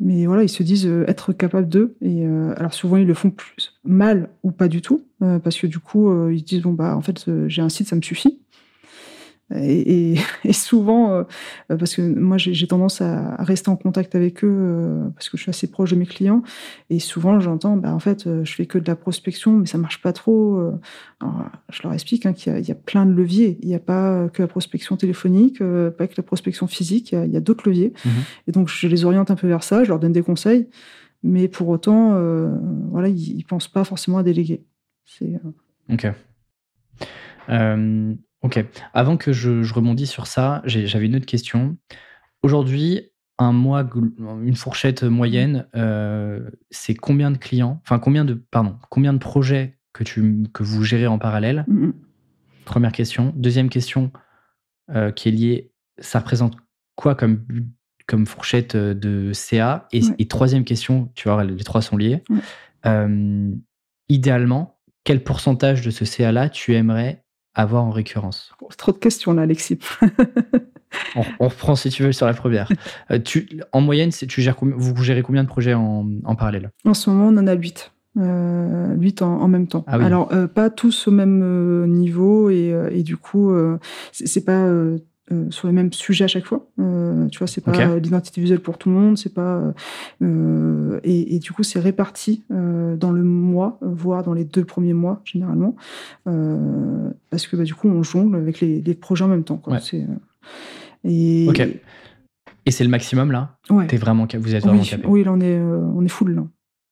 [0.00, 1.94] mais voilà, ils se disent euh, être capables d'eux.
[2.00, 5.68] Et euh, alors souvent, ils le font plus mal ou pas du tout, parce que
[5.68, 8.40] du coup, ils se disent bon bah en fait, j'ai un site, ça me suffit.
[9.56, 11.24] Et, et- et souvent, euh,
[11.68, 15.42] parce que moi j'ai tendance à rester en contact avec eux euh, parce que je
[15.42, 16.42] suis assez proche de mes clients,
[16.90, 19.78] et souvent j'entends, bah, en fait, euh, je fais que de la prospection, mais ça
[19.78, 20.60] marche pas trop.
[21.20, 23.58] Alors, je leur explique hein, qu'il y, a- il y a plein de leviers.
[23.62, 27.36] Il n'y a pas que la prospection téléphonique, pas que la prospection physique, il y
[27.36, 27.92] a, d'autres leviers.
[28.04, 28.10] Mhm.
[28.48, 30.68] Et donc je les oriente un peu vers ça, je leur donne des conseils,
[31.22, 32.48] mais pour autant, euh,
[32.90, 34.64] voilà, ils, ils pensent pas forcément à déléguer.
[35.22, 35.36] Euh,
[35.92, 36.06] Ok.
[37.50, 38.64] Euh, ok.
[38.94, 41.76] Avant que je, je rebondisse sur ça, j'avais une autre question.
[42.42, 43.88] Aujourd'hui, un mois,
[44.42, 49.78] une fourchette moyenne, euh, c'est combien de clients, enfin combien de, pardon, combien de projets
[49.92, 51.64] que, tu, que vous gérez en parallèle?
[51.66, 51.92] Mm, mm.
[52.64, 53.32] Première question.
[53.36, 54.12] Deuxième question
[54.90, 56.56] euh, qui est liée, ça représente
[56.94, 57.44] quoi comme,
[58.06, 60.14] comme fourchette euh, de CA et, Ouais.
[60.18, 62.22] et troisième question, tu vois, les trois sont liés.
[62.30, 62.38] Ouais.
[62.86, 63.50] Euh,
[64.08, 67.21] idéalement, quel pourcentage de ce CA-là tu aimerais
[67.54, 69.78] avoir en récurrence trop de questions là, Alexis.
[71.16, 72.68] on, on reprend si tu veux sur la première.
[73.10, 76.70] Euh, tu, en moyenne, tu gères combien- vous gérez combien de projets en, en parallèle?
[76.84, 77.92] En ce moment, on en a 8.
[78.18, 79.84] Euh, 8 en, en même temps.
[79.86, 80.04] Ah oui.
[80.04, 83.54] Alors, euh, pas tous au même euh, niveau et, et du coup,
[84.12, 84.66] c'est pas
[85.30, 86.66] euh, sur le même sujet à chaque fois.
[86.80, 89.72] Euh, tu vois, c'est pas l'identité visuelle pour tout le monde, c'est pas.
[90.22, 94.94] euh, et, et du coup, c'est réparti dans le mois, voire dans les deux premiers
[94.94, 95.76] mois généralement,
[96.24, 99.58] parce que bah, du coup, on jongle avec les, les projets en même temps.
[99.58, 99.74] Quoi.
[99.74, 100.06] Ouais.
[101.04, 101.60] Et, Ok.
[102.64, 103.56] Et c'est le maximum là?
[103.70, 103.86] Ouais.
[103.86, 106.44] T'es vraiment, Vous êtes vraiment Oui, capé oui, là, on est, on est full là.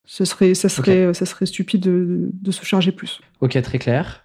[0.05, 3.21] Ce serait, ça serait, ça serait stupide de, de se charger plus.
[3.41, 4.25] Ok, très clair.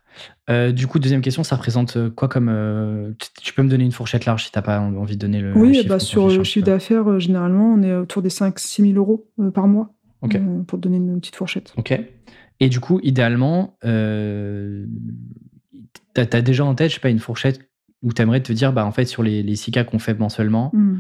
[0.50, 2.50] Euh, du coup, deuxième question, ça représente euh, quoi comme.
[2.50, 5.42] euh, tu, tu peux me donner une fourchette large si t'as pas envie de donner
[5.42, 5.58] le.
[5.58, 8.98] Oui, chiffre, bah, sur le chiffre d'affaires, euh, généralement, on est autour des 5-6 000
[8.98, 9.92] euros par mois.
[10.22, 11.74] Pour te donner une petite fourchette.
[11.78, 12.00] Ok.
[12.60, 13.78] Et du coup, idéalement,
[16.14, 17.60] t'as as déjà en tête, je sais pas, une fourchette
[18.02, 20.72] où t'aimerais te dire, bah en fait, sur les, les 6 cas qu'on fait mensuellement,
[20.74, 21.00] Hmm.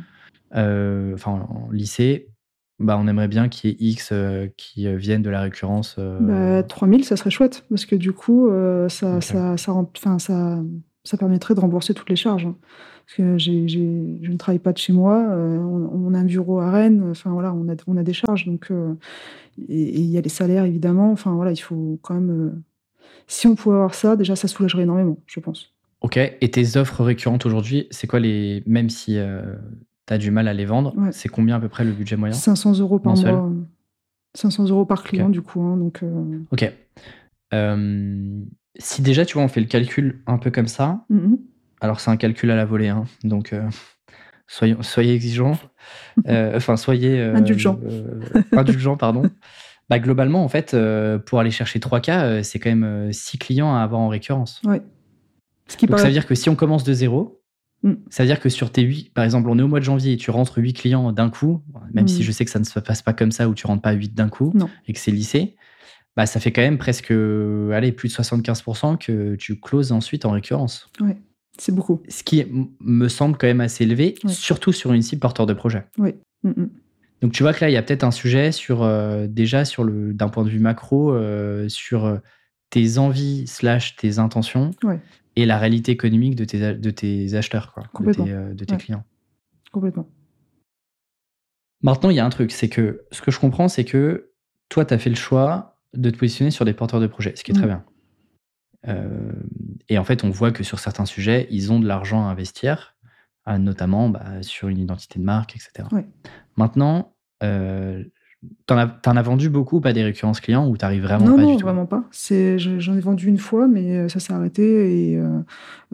[1.13, 2.29] enfin en lycée,
[2.79, 5.95] bah on aimerait bien qu'il y ait X euh, qui euh, viennent de la récurrence.
[5.99, 6.19] euh,
[6.61, 8.49] Bah, 3000, ça serait chouette, parce que du coup,
[8.89, 10.59] ça, ça, ça, rem- enfin, ça,
[11.03, 12.45] ça permettrait de rembourser toutes les charges.
[12.45, 12.55] hein.
[13.07, 16.71] Parce que je ne travaille pas de chez moi, on, on a un bureau à
[16.71, 18.71] Rennes, enfin voilà, on a, on a des charges, donc
[19.69, 22.61] et il y a les salaires évidemment, enfin voilà, il faut quand même.
[23.27, 25.71] si on pouvait avoir ça, déjà, ça soulagerait énormément, je pense.
[26.01, 26.17] Ok.
[26.17, 28.63] Et tes offres récurrentes aujourd'hui, c'est quoi les.
[28.65, 29.17] Même si
[30.07, 31.11] tu as du mal à les vendre, Ouais.
[31.11, 33.33] c'est combien à peu près le budget moyen 500 euros par Mensuel.
[33.35, 33.63] mois, euh,
[34.35, 36.01] 500 euros par client du coup, hein, donc.
[36.03, 36.71] euh, Ok.
[37.53, 38.41] Euh,
[38.77, 41.37] si déjà, tu vois, on fait le calcul un peu comme ça, mhm.
[41.81, 43.63] alors c'est un calcul à la volée, hein, donc euh,
[44.47, 45.57] soyons, soyez exigeants,
[46.27, 47.79] Euh, enfin soyez euh, Indulgents.
[47.85, 48.19] euh,
[48.53, 49.23] indulgents, pardon.
[49.87, 53.37] Bah, globalement, en fait, euh, pour aller chercher 3 cas, euh, c'est quand même 6
[53.37, 54.59] clients à avoir en récurrence.
[54.65, 54.81] Ouais.
[55.67, 57.43] Ce qui Donc ça veut dire que si on commence de zéro,
[57.85, 57.93] Mm.
[58.09, 60.13] ça veut dire que sur tes 8, par exemple, on est au mois de janvier
[60.13, 61.61] et tu rentres 8 clients d'un coup,
[61.93, 62.07] même Mm.
[62.09, 63.91] si je sais que ça ne se passe pas comme ça, où tu rentres pas
[63.93, 64.69] 8 d'un coup, Non.
[64.87, 65.55] et que c'est lycée,
[66.17, 70.31] bah, ça fait quand même presque allez, plus de 75% que tu closes ensuite en
[70.31, 70.89] récurrence.
[71.57, 72.01] c'est beaucoup.
[72.09, 72.43] Ce qui
[72.81, 74.31] me semble quand même assez élevé, Ouais.
[74.31, 75.85] surtout sur une cible porteur de projet.
[76.43, 76.69] Mhm.
[77.21, 79.83] Donc tu vois que là, il y a peut-être un sujet sur euh, déjà sur
[79.85, 82.17] le d'un point de vue macro euh, sur euh,
[82.71, 84.99] tes envies slash tes intentions Ouais.
[85.35, 88.63] Et la réalité économique de tes, a- de tes acheteurs, quoi, de tes, euh, de
[88.65, 88.79] tes Ouais.
[88.79, 89.03] clients.
[89.71, 90.07] Complètement.
[91.81, 94.31] Maintenant, il y a un truc, c'est que ce que je comprends, c'est que
[94.69, 97.43] toi, tu as fait le choix de te positionner sur des porteurs de projets, ce
[97.43, 97.67] qui est très Mm.
[97.67, 97.85] bien.
[98.87, 99.31] Euh,
[99.89, 102.95] et en fait, on voit que sur certains sujets, ils ont de l'argent à investir,
[103.47, 105.87] euh, notamment bah, sur une identité de marque, etc.
[105.91, 106.05] Ouais.
[106.55, 108.03] Maintenant, euh,
[108.65, 111.57] t'en as, vendu beaucoup, pas des récurrences clients, ou t'arrives vraiment non, pas non, du
[111.57, 111.65] tout?
[111.65, 112.03] vraiment pas.
[112.11, 115.39] C'est, j'en ai vendu une fois, mais euh, ça s'est arrêté et, euh,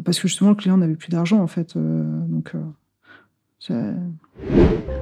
[0.03, 1.75] parce que justement le client n'avait plus d'argent en fait.
[1.75, 2.59] euh, donc, euh,
[3.59, 3.93] c'est-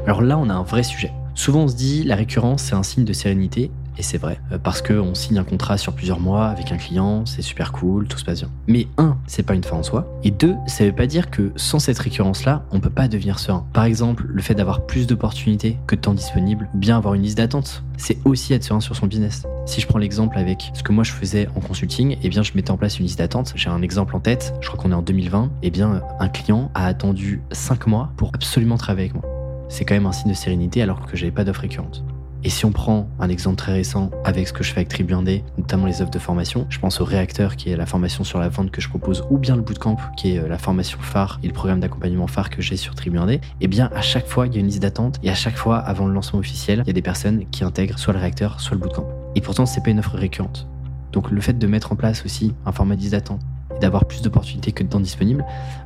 [0.06, 1.12] Alors là, on a un vrai sujet.
[1.36, 4.58] Souvent, on se dit la récurrence, c'est un signe de sérénité, et c'est vrai, euh,
[4.58, 8.18] parce qu'on signe un contrat sur plusieurs mois avec un client, c'est super cool, tout
[8.18, 8.50] se passe bien.
[8.68, 11.52] Mais un, c'est pas une fin en soi, et deux, ça veut pas dire que
[11.58, 13.66] sans cette récurrence-là, on peut pas devenir serein.
[13.74, 17.24] Par exemple, le fait d'avoir plus d'opportunités que de temps disponible, ou bien avoir une
[17.24, 19.44] liste d'attente, c'est aussi être serein sur son business.
[19.66, 22.54] Si je prends l'exemple avec ce que moi je faisais en consulting, eh bien je
[22.56, 23.52] mettais en place une liste d'attente.
[23.56, 26.72] J'ai un exemple en tête, je crois qu'on est en 2020, eh bien un client
[26.74, 29.39] a attendu 5 mois pour absolument travailler avec moi
[29.70, 32.04] c'est quand même un signe de sérénité alors que j'avais pas d'offre récurrente.
[32.44, 35.44] Et si on prend un exemple très récent avec ce que je fais avec Tribu1D,
[35.58, 38.48] notamment les offres de formation, je pense au Réacteur qui est la formation sur la
[38.48, 41.48] vente que je propose, ou bien le Bootcamp qui est euh, la formation phare et
[41.48, 44.58] le programme d'accompagnement phare que j'ai sur Tribu1D, et bien à chaque fois il y
[44.58, 46.94] a une liste d'attente et à chaque fois avant le lancement officiel, il y a
[46.94, 49.08] des personnes qui intègrent soit le Réacteur, soit le Bootcamp.
[49.36, 50.66] Et pourtant c'est pas une offre récurrente.
[51.12, 53.42] Donc le fait de mettre en place aussi un format d'attente
[53.80, 55.44] d'avoir plus d'opportunités que de temps disponible,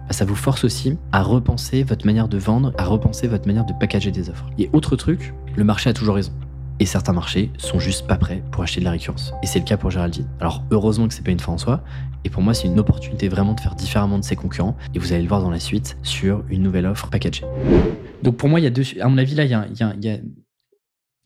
[0.08, 3.66] bah, ça vous force aussi à repenser votre manière de vendre, à repenser votre manière
[3.66, 4.46] de packager des offres.
[4.58, 6.32] Et autre truc, le marché a toujours raison.
[6.80, 9.32] Et certains marchés sont juste pas prêts pour acheter de la récurrence.
[9.44, 10.28] Et c'est le cas pour Géraldine.
[10.40, 11.84] Alors heureusement que c'est pas une fin en soi.
[12.26, 14.76] Et pour moi, c'est une opportunité vraiment de faire différemment de ses concurrents.
[14.96, 17.46] Et vous allez le voir dans la suite sur une nouvelle offre packagée.
[18.24, 18.84] Donc pour moi, il y a deux.
[19.02, 20.18] À mon avis, là, il y a, il y a- il y a-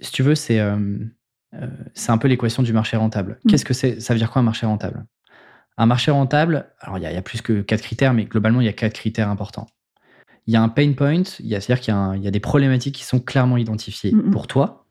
[0.01, 0.97] si tu veux, c'est euh,
[1.55, 3.39] euh, c'est un peu l'équation du marché rentable.
[3.45, 3.49] Mm.
[3.49, 5.05] Qu'est-ce que c'est Ça veut dire quoi un marché rentable?
[5.77, 8.25] Un marché rentable, alors il y, a, il y a plus que quatre critères, mais
[8.25, 9.67] globalement, il y a quatre critères importants.
[10.47, 12.39] Il y a un pain point, il y a- c'est-à-dire qu'il y, a y des
[12.39, 14.87] problématiques qui sont clairement identifiées Mm, pour toi,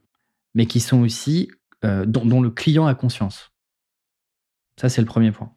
[0.54, 1.50] mais qui sont aussi
[1.84, 3.52] euh, dont, dont le client a conscience.
[4.80, 5.52] Ça, c'est le premier point.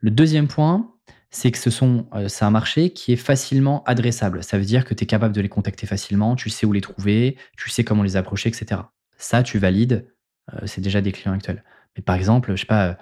[0.00, 0.94] Le deuxième point,
[1.30, 4.42] c'est que ce sont, euh, c'est un marché qui est facilement adressable.
[4.42, 6.80] Ça veut dire que tu es capable de les contacter facilement, tu sais où les
[6.80, 8.82] trouver, tu sais comment les approcher, etc.
[9.16, 10.06] Ça, tu valides,
[10.52, 11.64] euh, c'est déjà des clients actuels.
[11.96, 12.98] Mais par exemple, je sais pas,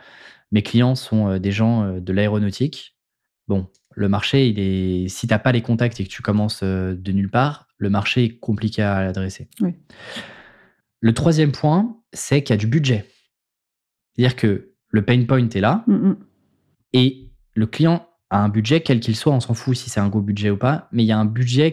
[0.53, 2.97] mes clients sont des gens de l'aéronautique.
[3.49, 6.63] Bon, le marché, il est, si tu n'as pas les contacts et que tu commences
[6.63, 9.49] de nulle part, le marché est compliqué à adresser.
[9.61, 9.75] Oui.
[11.01, 13.07] Le troisième point, c'est qu'il y a du budget.
[14.15, 16.17] C'est-à-dire que le pain point est là, Mhm.
[16.93, 20.09] et le client a un budget, quel qu'il soit, on s'en fout si c'est un
[20.09, 21.73] gros budget ou pas, mais il y a un budget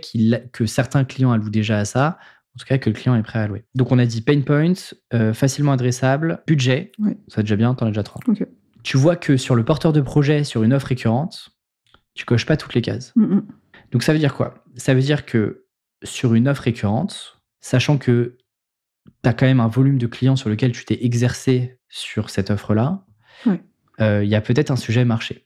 [0.51, 2.17] que certains clients allouent déjà à ça,
[2.55, 3.63] en tout cas que le client est prêt à allouer.
[3.75, 4.73] Donc on a dit pain point,
[5.13, 7.17] euh, facilement adressable, budget, Ouais.
[7.27, 8.21] ça va déjà bien, t'en as déjà trois.
[8.27, 8.43] Ok.
[8.87, 11.49] Tu vois que sur le porteur de projet, sur une offre récurrente,
[12.13, 13.11] tu coches pas toutes les cases.
[13.17, 13.45] Mhm.
[13.91, 14.63] Donc ça veut dire quoi?
[14.77, 15.65] Ça veut dire que
[16.03, 18.37] sur une offre récurrente, sachant que
[19.23, 22.49] tu as quand même un volume de clients sur lequel tu t'es exercé sur cette
[22.49, 23.05] offre-là,
[23.45, 23.61] Ouais.
[23.99, 25.45] euh, il y a peut-être un sujet marché.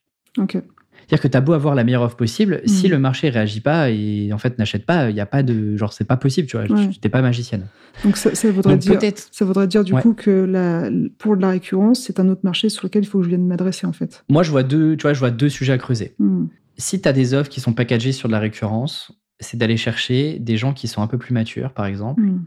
[1.11, 2.91] C'est-à-dire que tu as beau avoir la meilleure offre possible, si Mhm.
[2.91, 5.91] le marché réagit pas et en fait n'achète pas, il y a pas de genre
[5.91, 6.87] c'est pas possible, tu vois, Ouais.
[6.89, 7.67] tu t'es pas magicienne.
[8.05, 10.01] Donc ça, ça voudrait Donc dire, peut-être ça voudrait dire du Ouais.
[10.01, 13.17] coup que la, pour de la récurrence, c'est un autre marché sur lequel il faut
[13.17, 14.23] que je vienne m'adresser en fait.
[14.29, 16.15] moi je vois deux, tu vois, je vois deux sujets à creuser.
[16.17, 16.45] Hmm.
[16.77, 20.39] Si tu as des offres qui sont packagées sur de la récurrence, c'est d'aller chercher
[20.39, 22.45] des gens qui sont un peu plus matures par exemple Hmm.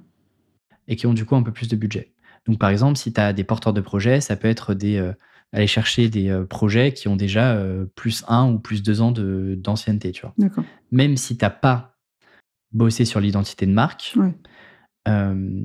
[0.88, 2.12] et qui ont du coup un peu plus de budget.
[2.46, 5.12] Donc par exemple, si tu as des porteurs de projets, ça peut être des euh,
[5.52, 9.12] aller chercher des euh, projets qui ont déjà euh, plus un ou plus deux ans
[9.12, 10.34] d'ancienneté, tu vois.
[10.90, 11.96] Même si t'as pas
[12.72, 14.34] bossé sur l'identité de marque, Ouais.
[15.08, 15.60] euh,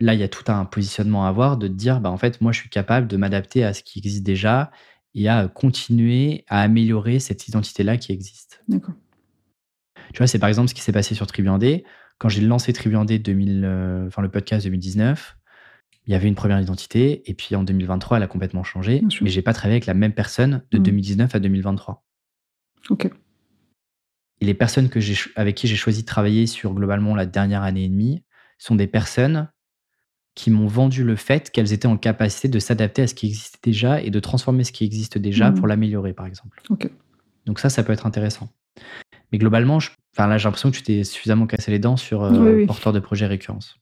[0.00, 2.40] là il y a tout un positionnement à avoir de te dire, bah en fait
[2.40, 4.70] moi je suis capable de m'adapter à ce qui existe déjà
[5.14, 8.62] et à continuer à améliorer cette identité-là qui existe.
[8.68, 8.94] D'accord.
[10.12, 11.84] Tu vois, c'est par exemple ce qui s'est passé sur Tribuandé.
[12.18, 15.36] Quand j'ai lancé Tribuandé 2000, euh, enfin le podcast 2019,
[16.06, 19.02] il y avait une première identité et puis en 2023, elle a complètement changé.
[19.22, 20.82] Mais j'ai pas travaillé avec la même personne de Mm.
[20.82, 22.04] 2019 à 2023.
[22.90, 23.06] Ok.
[24.40, 27.62] Et les personnes que j'ai, avec qui j'ai choisi de travailler sur globalement la dernière
[27.62, 28.22] année et demie
[28.58, 29.48] sont des personnes
[30.34, 33.58] qui m'ont vendu le fait qu'elles étaient en capacité de s'adapter à ce qui existait
[33.62, 35.58] déjà et de transformer ce qui existe déjà Mhm.
[35.58, 36.60] pour l'améliorer, par exemple.
[36.70, 36.90] Ok.
[37.46, 38.48] Donc ça, ça peut être intéressant.
[39.32, 42.24] Mais globalement, je- enfin là, j'ai l'impression que tu t'es suffisamment cassé les dents sur
[42.24, 42.66] euh, Oui, oui.
[42.66, 43.78] porteur de projet récurrence.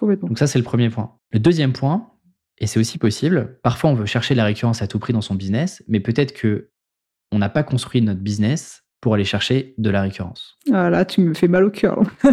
[0.00, 0.28] Complètement.
[0.28, 1.12] Donc ça, c'est le premier point.
[1.30, 2.08] Le deuxième point,
[2.56, 5.34] et c'est aussi possible, parfois on veut chercher la récurrence à tout prix dans son
[5.34, 6.70] business, mais peut-être que
[7.32, 10.58] on n'a pas construit notre business pour aller chercher de la récurrence.
[10.72, 12.02] Ah là, tu me fais mal au cœur.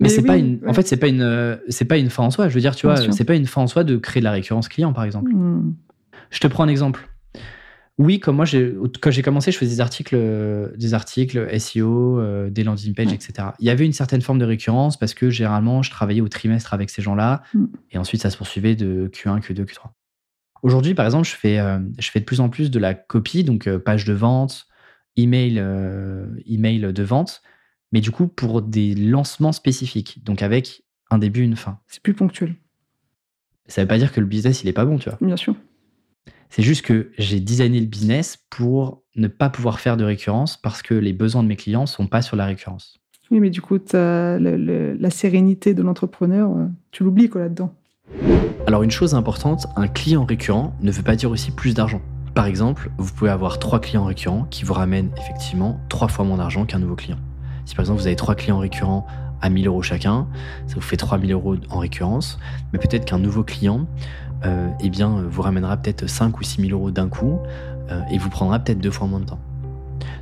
[0.00, 0.68] Mais, c'est oui, pas une, ouais.
[0.68, 2.48] en fait, c'est pas une, euh, c'est pas une fin en soi.
[2.48, 4.24] Je veux dire, tu Bien vois, c'est pas une fin en soi de créer de
[4.24, 5.32] la récurrence client, par exemple.
[5.32, 5.74] Hmm.
[6.30, 7.08] Je te prends un exemple.
[7.96, 8.44] Oui, comme moi,
[9.00, 10.16] quand j'ai commencé, je faisais des articles,
[10.76, 13.14] des articles SEO, euh, des landing pages, Ouais.
[13.14, 13.48] etc.
[13.60, 16.74] Il y avait une certaine forme de récurrence parce que généralement, je travaillais au trimestre
[16.74, 17.64] avec ces gens-là Mm.
[17.92, 19.90] et ensuite, ça se poursuivait de Q1, Q2, Q3.
[20.64, 23.44] Aujourd'hui, par exemple, je fais, euh, je fais de plus en plus de la copie,
[23.44, 24.66] donc euh, page de vente,
[25.16, 27.42] email, euh, email de vente,
[27.92, 31.78] mais du coup, pour des lancements spécifiques, donc avec un début, une fin.
[31.86, 32.56] C'est plus ponctuel,
[33.66, 35.18] Ça veut pas dire que le business, il est pas bon, tu vois.
[35.20, 35.54] bien sûr.
[36.50, 40.82] C'est juste que j'ai designé le business pour ne pas pouvoir faire de récurrence parce
[40.82, 42.98] que les besoins de mes clients sont pas sur la récurrence.
[43.30, 47.42] Oui, mais du coup, t'as le- le- la sérénité de l'entrepreneur, euh, tu l'oublies quoi
[47.42, 47.72] là-dedans.
[48.66, 52.00] Alors une chose importante, un client récurrent ne veut pas dire aussi plus d'argent.
[52.34, 56.36] Par exemple, vous pouvez avoir trois clients récurrents qui vous ramènent effectivement trois fois moins
[56.36, 57.18] d'argent qu'un nouveau client.
[57.64, 59.06] Si par exemple vous avez trois clients récurrents
[59.40, 60.26] à 1000 euros chacun,
[60.66, 62.38] ça vous fait 3000 euros en récurrence,
[62.72, 63.86] mais peut-être qu'un nouveau client
[64.44, 67.38] euh, eh bien, vous ramènera peut-être 5 ou 6 000 euros d'un coup
[67.90, 69.40] euh, et vous prendra peut-être deux fois moins de temps.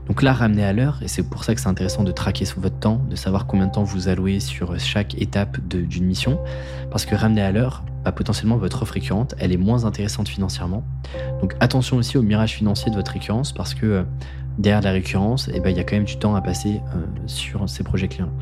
[0.08, 2.60] Donc là, ramener à l'heure, et c'est pour ça que c'est intéressant de traquer sur
[2.60, 6.40] votre temps, de savoir combien de temps vous allouez sur chaque étape d'une mission,
[6.90, 10.84] parce que ramener à l'heure, bah, potentiellement votre offre récurrente, elle est moins intéressante financièrement.
[11.40, 14.02] Donc attention aussi au mirage financier de votre récurrence, parce que euh,
[14.58, 17.06] derrière la récurrence, eh ben, il y a quand même du temps à passer euh,
[17.26, 18.32] sur ces projets clients.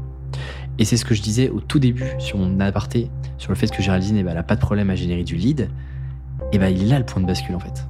[0.78, 3.70] Et c'est ce que je disais au tout début sur mon aparté, sur le fait
[3.70, 5.68] que Géraldine, eh ben, elle n'a pas de problème à générer du lead.
[6.52, 7.84] Et ben, il est là le point de bascule en fait.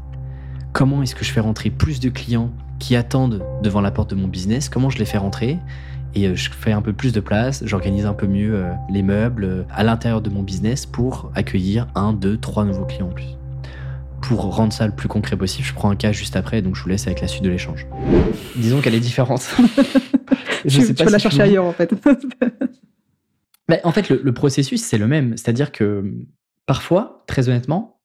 [0.73, 4.15] Comment est-ce que je fais rentrer plus de clients qui attendent devant la porte de
[4.17, 4.69] mon business?
[4.69, 5.59] Comment je les fais rentrer?
[6.17, 9.03] Et euh, je fais un peu plus de place, j'organise un peu mieux euh, les
[9.03, 13.13] meubles euh, à l'intérieur de mon business pour accueillir un, deux, trois nouveaux clients en
[13.13, 13.37] plus.
[14.21, 16.83] Pour rendre ça le plus concret possible, je prends un cas juste après, donc je
[16.83, 17.87] vous laisse avec la suite de l'échange.
[18.57, 19.49] Disons qu'elle est différente.
[20.67, 21.91] Je tu sais tu pas la si chercher vous- ailleurs en fait.
[23.71, 25.37] Bah, en fait, le, le processus, c'est le même.
[25.37, 26.13] C'est-à-dire que
[26.67, 28.01] parfois, très honnêtement,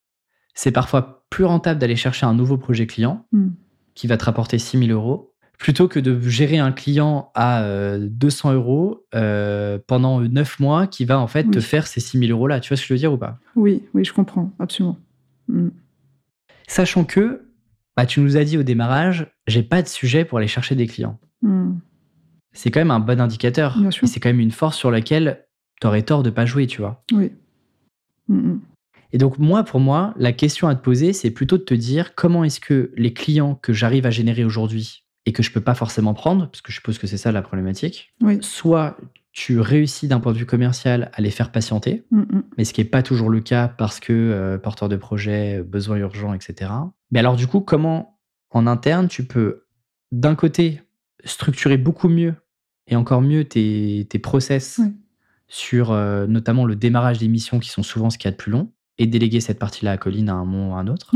[0.54, 3.50] c'est parfois plus rentable d'aller chercher un nouveau projet client Hmm.
[3.96, 7.98] qui va te rapporter 6 000 euros plutôt que de gérer un client à euh,
[8.12, 12.32] 200 euros euh, pendant 9 mois qui va en fait te faire ces 6 000
[12.32, 12.60] euros là.
[12.60, 13.40] Tu vois ce que je veux dire ou pas?
[13.56, 14.98] Oui, oui, je comprends, absolument.
[15.48, 15.70] Hmm.
[16.68, 17.48] Sachant que,
[17.98, 20.88] bah, tu nous as dit au démarrage, j'ai pas de sujet pour aller chercher des
[20.88, 21.18] clients.
[21.42, 21.76] Hmm.
[22.52, 23.78] C'est quand même un bon indicateur.
[24.08, 25.45] C'est quand même une force sur laquelle
[25.80, 27.04] t'aurais tort de pas jouer, tu vois.
[27.12, 27.32] Oui.
[28.28, 28.62] Hmm, hmm.
[29.14, 32.16] Et donc, moi, pour moi, la question à te poser, c'est plutôt de te dire
[32.16, 35.76] comment est-ce que les clients que j'arrive à générer aujourd'hui et que je peux pas
[35.76, 38.38] forcément prendre, parce que je suppose que c'est ça la problématique, Oui.
[38.42, 38.98] soit
[39.32, 42.42] tu réussis d'un point de vue commercial à les faire patienter, hmm.
[42.58, 45.98] mais ce qui n'est pas toujours le cas parce que euh, porteur de projet, besoin
[45.98, 46.72] urgent, etc.
[47.12, 48.20] Mais alors, du coup, comment
[48.52, 49.66] en interne tu peux,
[50.12, 50.82] d'un côté,
[51.26, 52.36] structurer beaucoup mieux
[52.88, 54.80] et encore mieux tes, tes process.
[55.48, 58.38] Sur euh, notamment le démarrage des missions qui sont souvent ce qu'il y a de
[58.38, 61.12] plus long et déléguer cette partie-là à Colline à un moment ou à un autre.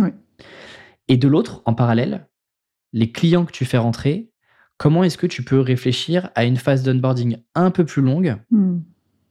[1.07, 2.27] Et de l'autre, en parallèle,
[2.93, 4.29] les clients que tu fais rentrer,
[4.77, 8.79] comment est-ce que tu peux réfléchir à une phase d'onboarding un peu plus longue Hmm.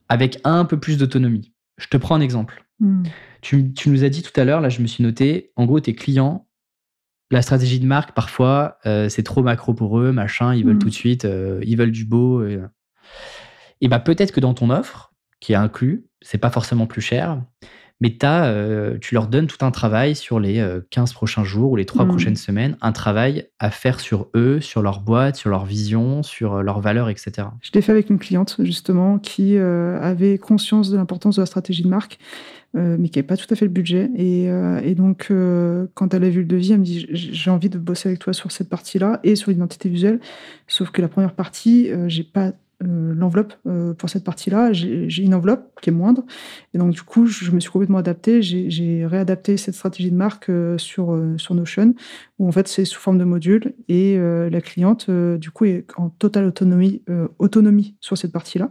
[0.09, 1.53] avec un peu plus d'autonomie?
[1.77, 2.65] Je te prends un exemple.
[2.81, 3.03] Hmm.
[3.43, 5.79] Tu, tu nous as dit tout à l'heure, là je me suis noté, en gros
[5.81, 6.49] tes clients,
[7.31, 10.81] la stratégie de marque parfois euh, c'est trop macro pour eux, machin, ils veulent Mm.
[10.81, 12.45] tout de suite, euh, ils veulent du beau.
[12.45, 12.59] Et,
[13.81, 17.41] et bah peut-être que dans ton offre, qui est inclus, c'est pas forcément plus cher,
[18.01, 21.73] mais t'as, euh, tu leur donnes tout un travail sur les euh, 15 prochains jours
[21.73, 22.09] ou les 3 Mm.
[22.09, 26.55] prochaines semaines, un travail à faire sur eux, sur leur boîte, sur leur vision, sur
[26.55, 27.49] euh, leurs valeurs, etc.
[27.61, 31.47] Je l'ai fait avec une cliente, justement, qui euh, avait conscience de l'importance de la
[31.47, 32.19] stratégie de marque,
[32.77, 34.11] euh, mais qui n'avait pas tout à fait le budget.
[34.15, 37.51] Et, euh, et donc, euh, quand elle a vu le devis, elle me dit J'ai
[37.51, 40.21] envie de bosser avec toi sur cette partie-là et sur l'identité visuelle.
[40.69, 42.53] Sauf que la première partie, euh, j'ai pas
[42.85, 44.73] euh, l'enveloppe euh, pour cette partie-là.
[44.73, 46.25] J'ai une enveloppe qui est moindre.
[46.75, 48.41] Et donc, du coup, je me suis complètement adapté.
[48.41, 51.95] J'ai réadapté cette stratégie de marque euh, sur, sur Notion,
[52.39, 53.75] où en fait, c'est sous forme de module.
[53.89, 57.03] Et la cliente, du coup, est en totale autonomie,
[57.39, 58.71] autonomie sur cette partie-là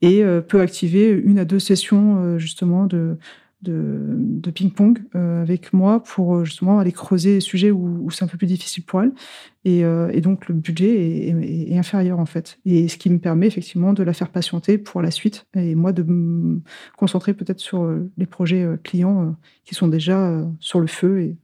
[0.00, 3.18] et peut activer une à deux sessions, justement, de,
[3.64, 8.28] de, ping-pong euh, avec moi pour euh, justement aller creuser les sujets où, c'est un
[8.28, 9.12] peu plus difficile pour elle.
[9.64, 12.58] Et, euh, donc, le budget est, inférieur, en fait.
[12.64, 15.92] Et ce qui me permet effectivement de la faire patienter pour la suite et moi
[15.92, 16.60] de me
[16.96, 21.22] concentrer peut-être sur les projets clients qui sont déjà sur le feu.
[21.22, 21.36] Et...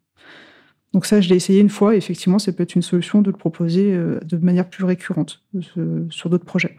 [0.93, 1.95] Donc, ça, je l'ai essayé une fois.
[1.95, 5.43] Et effectivement, ça peut être une solution de le proposer de manière plus récurrente
[6.11, 6.77] sur d'autres projets.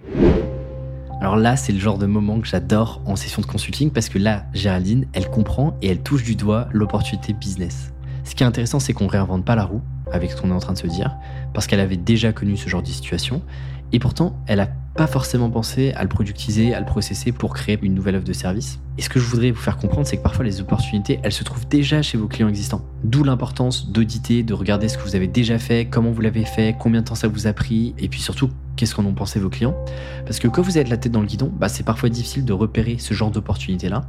[1.22, 4.18] Alors là, c'est le genre de moment que j'adore en session de consulting parce que
[4.18, 7.94] là, Géraldine, elle comprend et elle touche du doigt l'opportunité business.
[8.24, 9.82] Ce qui est intéressant, c'est qu'on réinvente pas la roue
[10.12, 11.16] avec ce qu'on est en train de se dire,
[11.54, 13.44] parce qu'elle avait déjà connu ce genre de situation,
[13.94, 17.78] et pourtant, elle n'a pas forcément pensé à le productiser, à le processer pour créer
[17.82, 18.80] une nouvelle offre de service.
[18.98, 21.44] Et ce que je voudrais vous faire comprendre, c'est que parfois les opportunités, elles se
[21.44, 22.84] trouvent déjà chez vos clients existants.
[23.04, 26.76] D'où l'importance d'auditer, de regarder ce que vous avez déjà fait, comment vous l'avez fait,
[26.80, 28.50] combien de temps ça vous a pris, et puis surtout,
[28.82, 29.76] qu'est-ce qu'en ont pensé vos clients.
[30.26, 32.52] Parce que quand vous êtes la tête dans le guidon, bah, c'est parfois difficile de
[32.52, 34.06] repérer ce genre d'opportunité-là.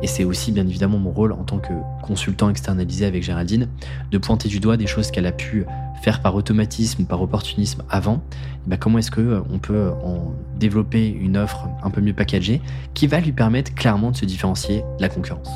[0.00, 3.66] Et c'est aussi bien évidemment mon rôle en tant que consultant externalisé avec Géraldine,
[4.12, 5.66] de pointer du doigt des choses qu'elle a pu
[6.04, 8.22] faire par automatisme, par opportunisme avant.
[8.68, 12.60] Bah, comment est-ce qu'on peut en développer une offre un peu mieux packagée
[12.94, 15.50] qui va lui permettre clairement de se différencier de la concurrence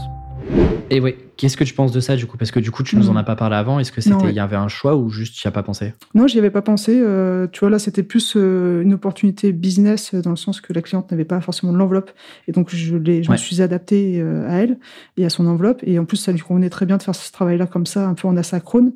[0.88, 2.36] et oui, qu'est-ce que tu penses de ça du coup?
[2.36, 3.80] Parce que du coup, tu nous en as pas parlé avant.
[3.80, 4.30] Est-ce que c'était, ouais.
[4.30, 5.94] il y avait un choix ou juste tu n'y as pas pensé?
[6.14, 6.96] Non, j'y avais pas pensé.
[6.96, 10.72] Euh, tu vois, là, c'était plus euh, une opportunité business euh, dans le sens que
[10.72, 12.12] la cliente n'avait pas forcément de l'enveloppe.
[12.46, 13.22] Et donc, je, je Ouais.
[13.28, 14.78] me suis adapté euh, à elle
[15.16, 15.80] et à son enveloppe.
[15.82, 18.14] Et en plus, ça lui convenait très bien de faire ce travail-là comme ça, un
[18.14, 18.92] peu en asynchrone,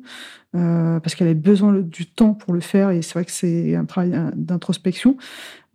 [0.55, 2.89] euh, parce qu'elle avait besoin du temps pour le faire.
[2.91, 5.17] Et c'est vrai que c'est un travail d'introspection.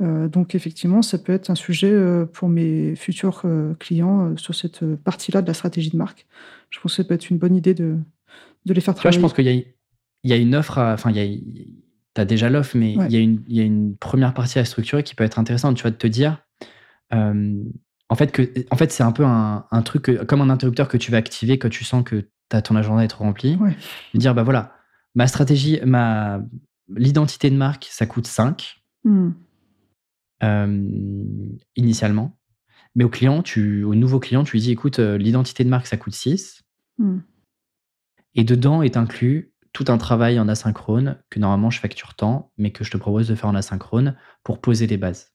[0.02, 3.42] Euh, donc, effectivement, ça peut être un sujet euh, pour mes futurs
[3.78, 6.26] clients sur cette partie-là de la stratégie de marque.
[6.70, 7.96] Je pense que ça peut être une bonne idée de,
[8.66, 9.22] de les faire Tu vois, je travailler.
[9.22, 9.52] pense qu'il y a,
[10.24, 11.38] il y a une offre, à- enfin, il y a,
[12.14, 13.06] t'as déjà l'offre, mais Ouais.
[13.08, 15.38] il, y a une, il y a une première partie à structurer qui peut être
[15.38, 15.76] intéressante.
[15.76, 16.42] Tu vas te dire,
[17.14, 17.62] euh,
[18.08, 20.88] en fait, que, en fait, c'est un peu un, un truc que- comme un interrupteur
[20.88, 23.56] que tu vas activer quand tu sens que t'as ton agenda est trop rempli.
[23.56, 23.76] Ouais.
[24.14, 24.72] Dire, bah voilà,
[25.14, 26.40] ma stratégie, ma,
[26.88, 29.30] l'identité de marque, ça coûte 5 Hmm.
[30.42, 30.84] euh,
[31.76, 32.36] initialement.
[32.96, 35.86] Mais au client, tu, au nouveau client, tu lui dis, écoute, euh, l'identité de marque,
[35.86, 36.64] ça coûte 6.
[36.98, 37.18] Hmm.
[38.34, 42.72] Et dedans est inclus tout un travail en asynchrone que normalement je facture tant, mais
[42.72, 45.32] que je te propose de faire en asynchrone pour poser les bases.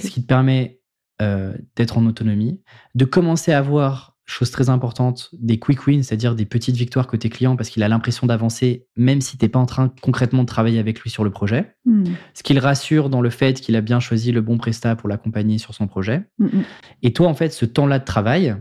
[0.00, 0.80] Ce qui te permet
[1.20, 2.62] euh, d'être en autonomie,
[2.94, 7.28] de commencer à avoir, chose très importante, des quick wins, c'est-à-dire des petites victoires côté
[7.28, 10.46] client parce qu'il a l'impression d'avancer, même si tu n'es pas en train concrètement de
[10.46, 11.74] travailler avec lui sur le projet.
[11.84, 12.04] Hmm.
[12.34, 15.08] Ce qui le rassure dans le fait qu'il a bien choisi le bon prestat pour
[15.08, 16.22] l'accompagner sur son projet.
[16.38, 16.62] Hmm, hmm.
[17.02, 18.56] Et toi, en fait, ce temps-là de travail,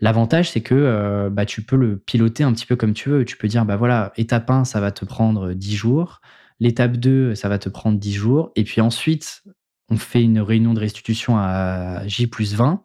[0.00, 3.24] l'avantage, c'est que euh, bah, tu peux le piloter un petit peu comme tu veux.
[3.24, 6.20] Tu peux dire, bah voilà, étape 1, ça va te prendre 10 jours.
[6.60, 8.52] L'étape 2, ça va te prendre 10 jours.
[8.54, 9.42] Et puis ensuite,
[9.90, 12.82] on fait une réunion de restitution à J plus 20.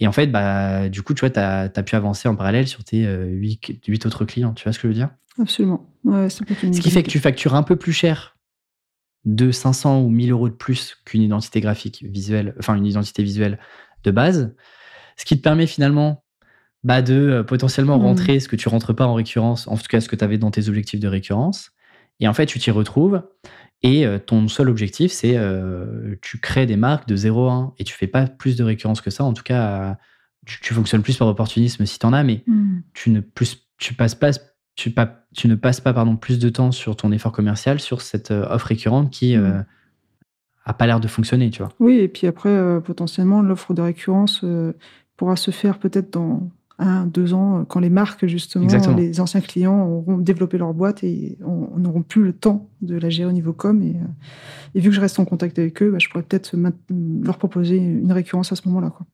[0.00, 2.84] Et en fait, bah, du coup, tu vois, tu as, pu avancer en parallèle sur
[2.84, 4.52] tes 8, autres clients.
[4.54, 5.10] Tu vois ce que je veux dire?
[5.40, 5.88] Absolument.
[6.04, 8.36] Ouais, ça peut être une Ce qui fait que tu factures un peu plus cher
[9.24, 13.58] de 500 ou 1000 euros de plus qu'une identité graphique visuelle, enfin une identité visuelle
[14.04, 14.54] de base.
[15.16, 16.24] Ce qui te permet finalement
[16.84, 18.04] bah, de euh, potentiellement Mhm.
[18.04, 20.38] rentrer ce que tu rentres pas en récurrence, en tout cas ce que tu avais
[20.38, 21.72] dans tes objectifs de récurrence.
[22.20, 23.22] Et en fait, tu t'y retrouves.
[23.82, 27.74] Et euh, ton seul objectif, c'est euh, tu crées des marques de 0 à 1
[27.78, 29.22] et tu fais pas plus de récurrence que ça.
[29.24, 29.96] En tout cas,
[30.46, 32.80] tu, tu fonctionnes plus par opportunisme si tu en as, mais Hmm.
[32.94, 34.30] tu ne plus tu passes pas
[34.74, 38.00] tu, pas, tu ne passes pas pardon plus de temps sur ton effort commercial sur
[38.00, 39.40] cette euh, offre récurrente qui Mm.
[39.44, 39.62] euh,
[40.64, 41.72] a pas l'air de fonctionner, tu vois.
[41.80, 44.44] Oui, et puis après, euh, potentiellement, l'offre de récurrence
[45.16, 48.96] pourra se faire peut-être dans un, deux ans, quand les marques, justement, Exactement.
[48.96, 52.96] les anciens clients auront développé leur boîte et on on n'auront plus le temps de
[52.96, 53.82] la gérer au niveau com.
[53.82, 54.04] Et, euh,
[54.74, 56.52] et vu que je reste en contact avec eux, bah, je pourrais peut-être
[57.22, 58.90] leur proposer une récurrence à ce moment-là.
[58.90, 59.06] quoi.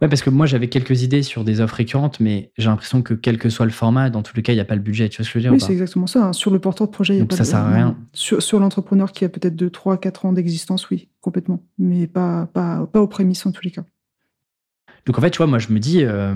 [0.00, 3.14] Ouais, parce que moi, j'avais quelques idées sur des offres récurrentes, mais j'ai l'impression que
[3.14, 5.08] quel que soit le format, dans tous les cas, il n'y a pas le budget.
[5.08, 6.26] Tu vois ce que je veux dire Oui, c'est exactement ça.
[6.28, 6.32] hein.
[6.32, 7.96] Sur le porteur de projet, il y a Donc pas ça de- sert à rien.
[8.12, 11.62] Sur, sur l'entrepreneur qui a peut-être 2, 3, 4 ans d'existence, oui, complètement.
[11.78, 13.84] Mais pas, pas, pas aux prémices en tous les cas.
[15.06, 16.34] Donc en fait, tu vois, moi, je me dis, euh,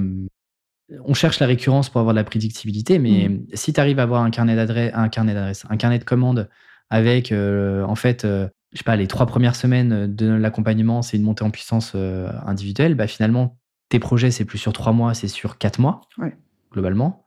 [1.04, 3.46] on cherche la récurrence pour avoir de la prédictibilité, mais Mm.
[3.54, 6.48] si tu arrives à avoir un carnet d'adresse, un carnet d'adresse, un carnet de commandes
[6.90, 11.16] avec, euh, en fait, euh, je sais pas, les trois premières semaines de l'accompagnement, c'est
[11.16, 13.58] une montée en puissance euh, individuelle, bah finalement,
[13.88, 16.36] tes projets, c'est plus sur trois mois, c'est sur quatre mois, Ouais.
[16.72, 17.24] globalement.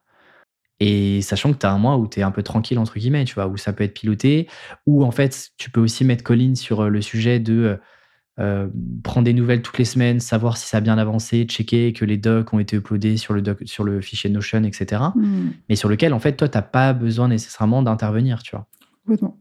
[0.81, 3.25] Et sachant que tu as un mois où tu es un peu tranquille, entre guillemets,
[3.25, 4.47] tu vois, où ça peut être piloté,
[4.85, 7.77] ou en fait, tu peux aussi mettre Colline sur le sujet de
[8.39, 8.67] euh,
[9.03, 12.17] prendre des nouvelles toutes les semaines, savoir si ça a bien avancé, checker que les
[12.17, 15.01] docs ont été uploadés sur le, doc, sur le fichier Notion, etc.
[15.15, 15.49] Mm.
[15.67, 18.67] Mais sur lequel, en fait, toi, tu n'as pas besoin nécessairement d'intervenir, tu vois.
[19.05, 19.37] Complètement.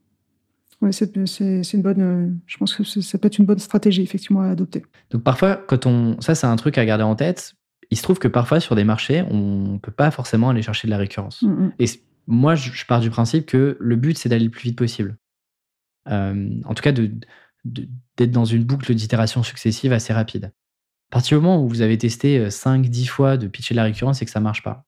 [0.81, 2.01] Ouais, c'est une bonne.
[2.01, 4.85] euh, je pense que ça peut être une bonne stratégie, effectivement, à adopter.
[5.11, 7.55] Donc parfois, quand on, ça c'est un truc à garder en tête.
[7.91, 10.91] Il se trouve que parfois sur des marchés, on peut pas forcément aller chercher de
[10.91, 11.43] la récurrence.
[11.43, 11.73] Mm, mm.
[11.81, 11.87] Et
[12.29, 15.17] moi, je, pars du principe que le but c'est d'aller le plus vite possible.
[16.09, 17.11] Euh, en tout cas, de-
[17.65, 20.53] d'être dans une boucle d'itération successive assez rapide.
[21.11, 24.25] À partir du moment où vous avez testé 5-10 fois de pitcher la récurrence et
[24.25, 24.85] que ça marche pas.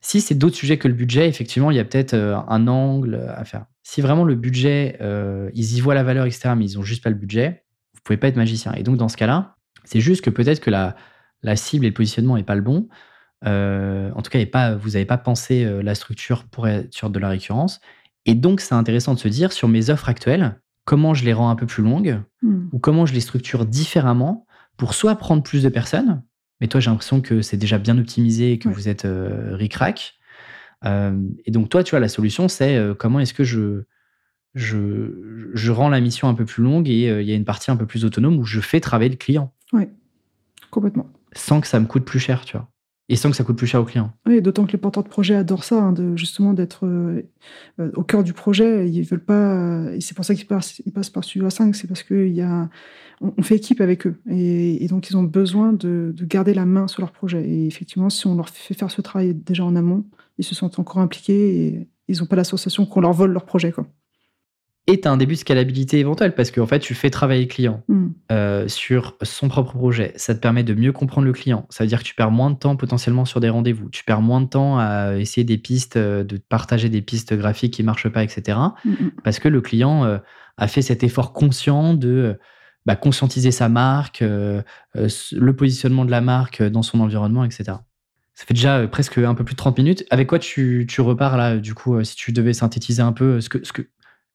[0.00, 3.26] Si c'est d'autres sujets que le budget, effectivement, il y a peut-être euh, un angle
[3.34, 3.64] à faire.
[3.82, 7.02] Si vraiment le budget, euh, ils y voient la valeur, etc., mais ils ont juste
[7.02, 7.64] pas le budget,
[7.94, 8.72] vous pouvez pas être magicien.
[8.74, 10.94] Et donc, dans ce cas-là, c'est juste que peut-être que la,
[11.42, 12.88] la cible et le positionnement n'est pas le bon.
[13.46, 17.10] Euh, en tout cas, pas, vous n'avez pas pensé euh, la structure pour être sur
[17.10, 17.80] de la récurrence.
[18.26, 21.50] Et donc, c'est intéressant de se dire sur mes offres actuelles, comment je les rends
[21.50, 22.68] un peu plus longues Mm.
[22.72, 26.22] ou comment je les structure différemment pour soit prendre plus de personnes,
[26.60, 28.74] mais toi, j'ai l'impression que c'est déjà bien optimisé et que Ouais.
[28.74, 30.14] vous êtes euh, ric-rac.
[30.84, 33.84] Euh, et donc, toi, tu vois, la solution, c'est euh, comment est-ce que je,
[34.54, 37.44] je, je rends la mission un peu plus longue et euh, il y a une
[37.46, 39.52] partie un peu plus autonome où je fais travailler le client
[40.70, 41.06] Complètement.
[41.32, 42.68] sans que ça me coûte plus cher, tu vois.
[43.10, 44.12] Et sans que ça coûte plus cher au client.
[44.26, 47.22] Oui, d'autant que les porteurs de projet adorent ça, hein, justement d'être euh,
[47.78, 48.88] euh, au cœur du projet.
[48.88, 51.86] Ils veulent pas, euh, c'est pour ça qu'ils passent, ils passent par Studio A5, c'est
[51.86, 52.70] parce qu'il y a,
[53.20, 56.88] on, fait équipe avec eux, et, donc ils ont besoin de, de garder la main
[56.88, 57.46] sur leur projet.
[57.46, 60.04] Et effectivement, si on leur fait faire ce travail déjà en amont,
[60.38, 63.44] ils se sentent encore impliqués et ils n'ont pas la sensation qu'on leur vole leur
[63.44, 63.86] projet, quoi.
[64.86, 67.48] Et tu as un début de scalabilité éventuel parce qu'en fait, tu fais travailler le
[67.48, 68.08] client Mm.
[68.32, 70.12] euh, sur son propre projet.
[70.16, 71.66] Ça te permet de mieux comprendre le client.
[71.70, 73.88] Ça veut dire que tu perds moins de temps potentiellement sur des rendez-vous.
[73.88, 77.72] Tu perds moins de temps à essayer des pistes, euh, de partager des pistes graphiques
[77.72, 78.58] qui marchent pas, etc.
[78.84, 79.10] Mm, mm.
[79.24, 80.18] Parce que le client euh,
[80.58, 82.38] a fait cet effort conscient de
[82.84, 84.60] bah, conscientiser sa marque, euh,
[84.94, 87.78] le positionnement de la marque dans son environnement, etc.
[88.34, 90.04] Ça fait déjà presque un peu plus de 30 minutes.
[90.10, 93.48] Avec quoi tu, tu repars là, du coup, si tu devais synthétiser un peu ce
[93.48, 93.82] que, ce que,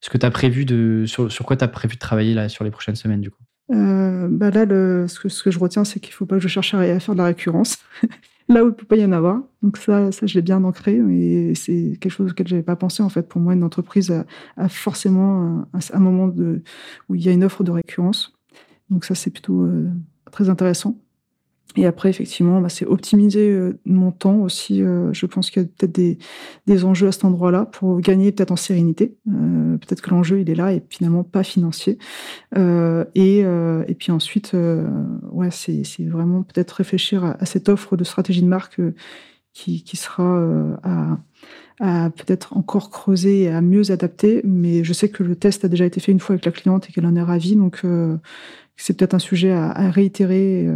[0.00, 1.04] ce que tu prévu de.
[1.06, 3.42] Sur, quoi tu as prévu de travailler là sur les prochaines semaines, du coup?
[3.72, 4.64] Euh, bah là,
[5.06, 7.00] ce, que, ce que je retiens, c'est qu'il ne faut pas que je cherche à,
[7.00, 7.78] faire de la récurrence.
[8.48, 9.40] là où il ne peut pas y en avoir.
[9.62, 10.96] Donc ça, ça je l'ai bien ancré.
[11.10, 13.02] Et c'est quelque chose auquel je n'avais pas pensé.
[13.02, 14.12] En fait, pour moi, une entreprise
[14.56, 16.32] a, forcément un, moment
[17.08, 18.32] où il y a une offre de récurrence.
[18.88, 19.88] Donc ça, c'est plutôt euh,
[20.32, 20.96] très intéressant.
[21.76, 24.82] Et après, effectivement, bah, c'est optimiser euh, mon temps aussi.
[24.82, 26.18] Euh, je pense qu'il y a peut-être des,
[26.66, 29.16] des, enjeux à cet endroit-là pour gagner peut-être en sérénité.
[29.28, 31.98] Euh, peut-être que l'enjeu, il est là et finalement pas financier.
[32.56, 34.54] Et, et, puis ensuite,
[35.30, 38.80] ouais, c'est vraiment peut-être réfléchir à, cette offre de stratégie de marque
[39.52, 40.42] qui, qui, sera
[40.82, 41.18] à,
[41.80, 44.40] à peut-être encore creuser et à mieux adapter.
[44.44, 46.88] Mais je sais que le test a déjà été fait une fois avec la cliente
[46.88, 47.56] et qu'elle en est ravie.
[47.56, 47.82] Donc,
[48.76, 50.68] c'est peut-être un sujet à réitérer.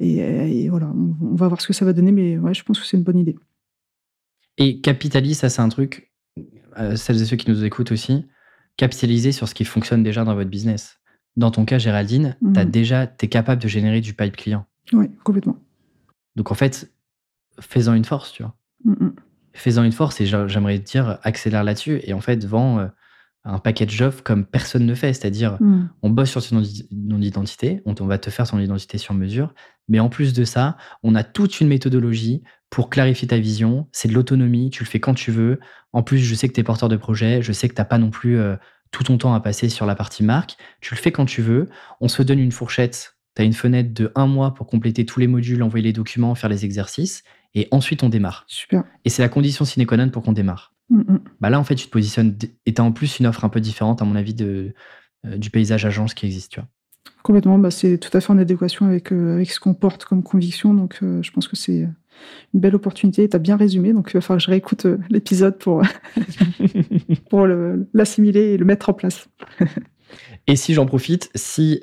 [0.00, 2.62] Euh, Et, et, voilà, on va voir ce que ça va donner, mais ouais, je
[2.62, 3.36] pense que c'est une bonne idée.
[4.58, 6.12] Et capitalise, ça c'est un truc,
[6.78, 8.26] euh, celles et ceux qui nous écoutent aussi,
[8.76, 11.00] capitaliser sur ce qui fonctionne déjà dans votre business.
[11.36, 12.52] Dans ton cas, Géraldine, mmh.
[12.54, 14.66] tu déjà, es capable de générer du pipe client.
[14.92, 15.58] Oui, complètement.
[16.34, 16.90] Donc en fait,
[17.60, 18.56] fais-en une force, tu vois.
[18.84, 19.08] Mmh.
[19.52, 22.86] Fais-en une force et j'aimerais dire, accélère là-dessus et en fait, vends euh,
[23.46, 25.12] un package d'offres comme personne ne fait.
[25.12, 25.88] C'est-à-dire, mmh.
[26.02, 26.62] on bosse sur ton
[27.20, 29.54] identité, on, on va te faire ton identité sur mesure,
[29.88, 33.88] mais en plus de ça, on a toute une méthodologie pour clarifier ta vision.
[33.92, 35.60] C'est de l'autonomie, tu le fais quand tu veux.
[35.92, 37.86] En plus, je sais que tu es porteur de projet, je sais que tu n'as
[37.86, 38.56] pas non plus euh,
[38.90, 40.56] tout ton temps à passer sur la partie marque.
[40.80, 41.68] Tu le fais quand tu veux.
[42.00, 43.16] On se donne une fourchette.
[43.34, 46.34] Tu as une fenêtre de un mois pour compléter tous les modules, envoyer les documents,
[46.34, 47.22] faire les exercices.
[47.54, 48.44] Et ensuite, on démarre.
[48.48, 48.84] Super.
[49.04, 50.74] Et c'est la condition sine qua non pour qu'on démarre.
[50.90, 51.16] Mmh.
[51.40, 53.48] Bah là, en fait, tu te positionnes et tu as en plus une offre un
[53.48, 54.72] peu différente, à mon avis, de,
[55.24, 56.52] euh, du paysage agence qui existe.
[56.52, 56.68] Tu vois.
[57.22, 60.22] Complètement, bah, c'est tout à fait en adéquation avec, euh, avec ce qu'on porte comme
[60.22, 60.74] conviction.
[60.74, 61.88] Donc, euh, je pense que c'est
[62.54, 63.28] une belle opportunité.
[63.28, 65.82] Tu as bien résumé, donc il va falloir que je réécoute l'épisode pour,
[67.30, 69.28] pour le- l'assimiler et le mettre en place.
[70.46, 71.80] Et si j'en profite, si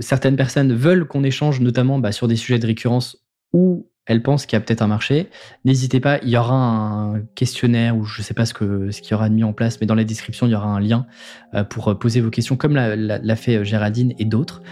[0.00, 4.46] certaines personnes veulent qu'on échange notamment bah, sur des sujets de récurrence où elles pensent
[4.46, 5.28] qu'il y a peut-être un marché,
[5.64, 9.14] n'hésitez pas, il y aura un questionnaire ou je ne sais pas ce qu'il y
[9.14, 11.06] aura de mis en place, mais dans la description, il y aura un lien
[11.54, 14.62] euh, pour euh, poser vos questions comme l'a, fait euh, Géraldine et d'autres.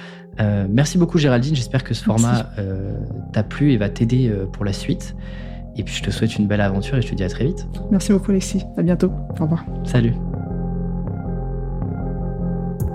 [0.40, 2.24] Euh, merci beaucoup Géraldine, j'espère que ce Merci.
[2.24, 2.98] format euh,
[3.32, 5.14] t'a plu et va t'aider pour la suite.
[5.76, 7.66] Et puis je te souhaite une belle aventure et je te dis à très vite.
[7.90, 8.64] Merci beaucoup, Alexis.
[8.76, 9.12] À bientôt.
[9.38, 9.64] Au revoir.
[9.84, 10.14] Salut.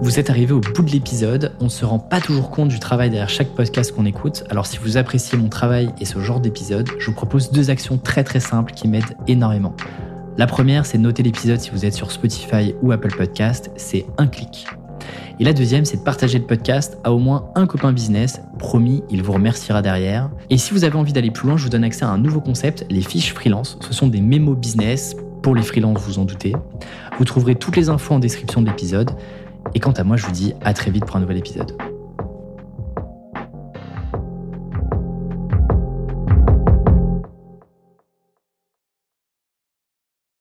[0.06, 1.54] Vous êtes arrivé au bout de l'épisode.
[1.60, 4.44] On ne se rend pas toujours compte du travail derrière chaque podcast qu'on écoute.
[4.52, 7.98] Alors si vous appréciez mon travail et ce genre d'épisode, je vous propose deux actions
[7.98, 9.76] très très simples qui m'aident énormément.
[10.38, 13.72] La première, c'est noter l'épisode si vous êtes sur Spotify ou Apple Podcast.
[13.78, 14.68] C'est un clic.
[15.40, 18.42] Et la deuxième, c'est de partager le podcast à au moins un copain business.
[18.60, 20.30] Promis, il vous remerciera derrière.
[20.52, 22.42] Et si vous avez envie d'aller plus loin, je vous donne accès à un nouveau
[22.42, 23.80] concept, les fiches freelance.
[23.82, 26.56] Ce sont des mémos business pour les freelances, vous en doutez.
[27.18, 29.12] Vous trouverez toutes les infos en description de l'épisode.
[29.76, 31.78] Et quant à moi, je vous dis à très vite pour un nouvel épisode.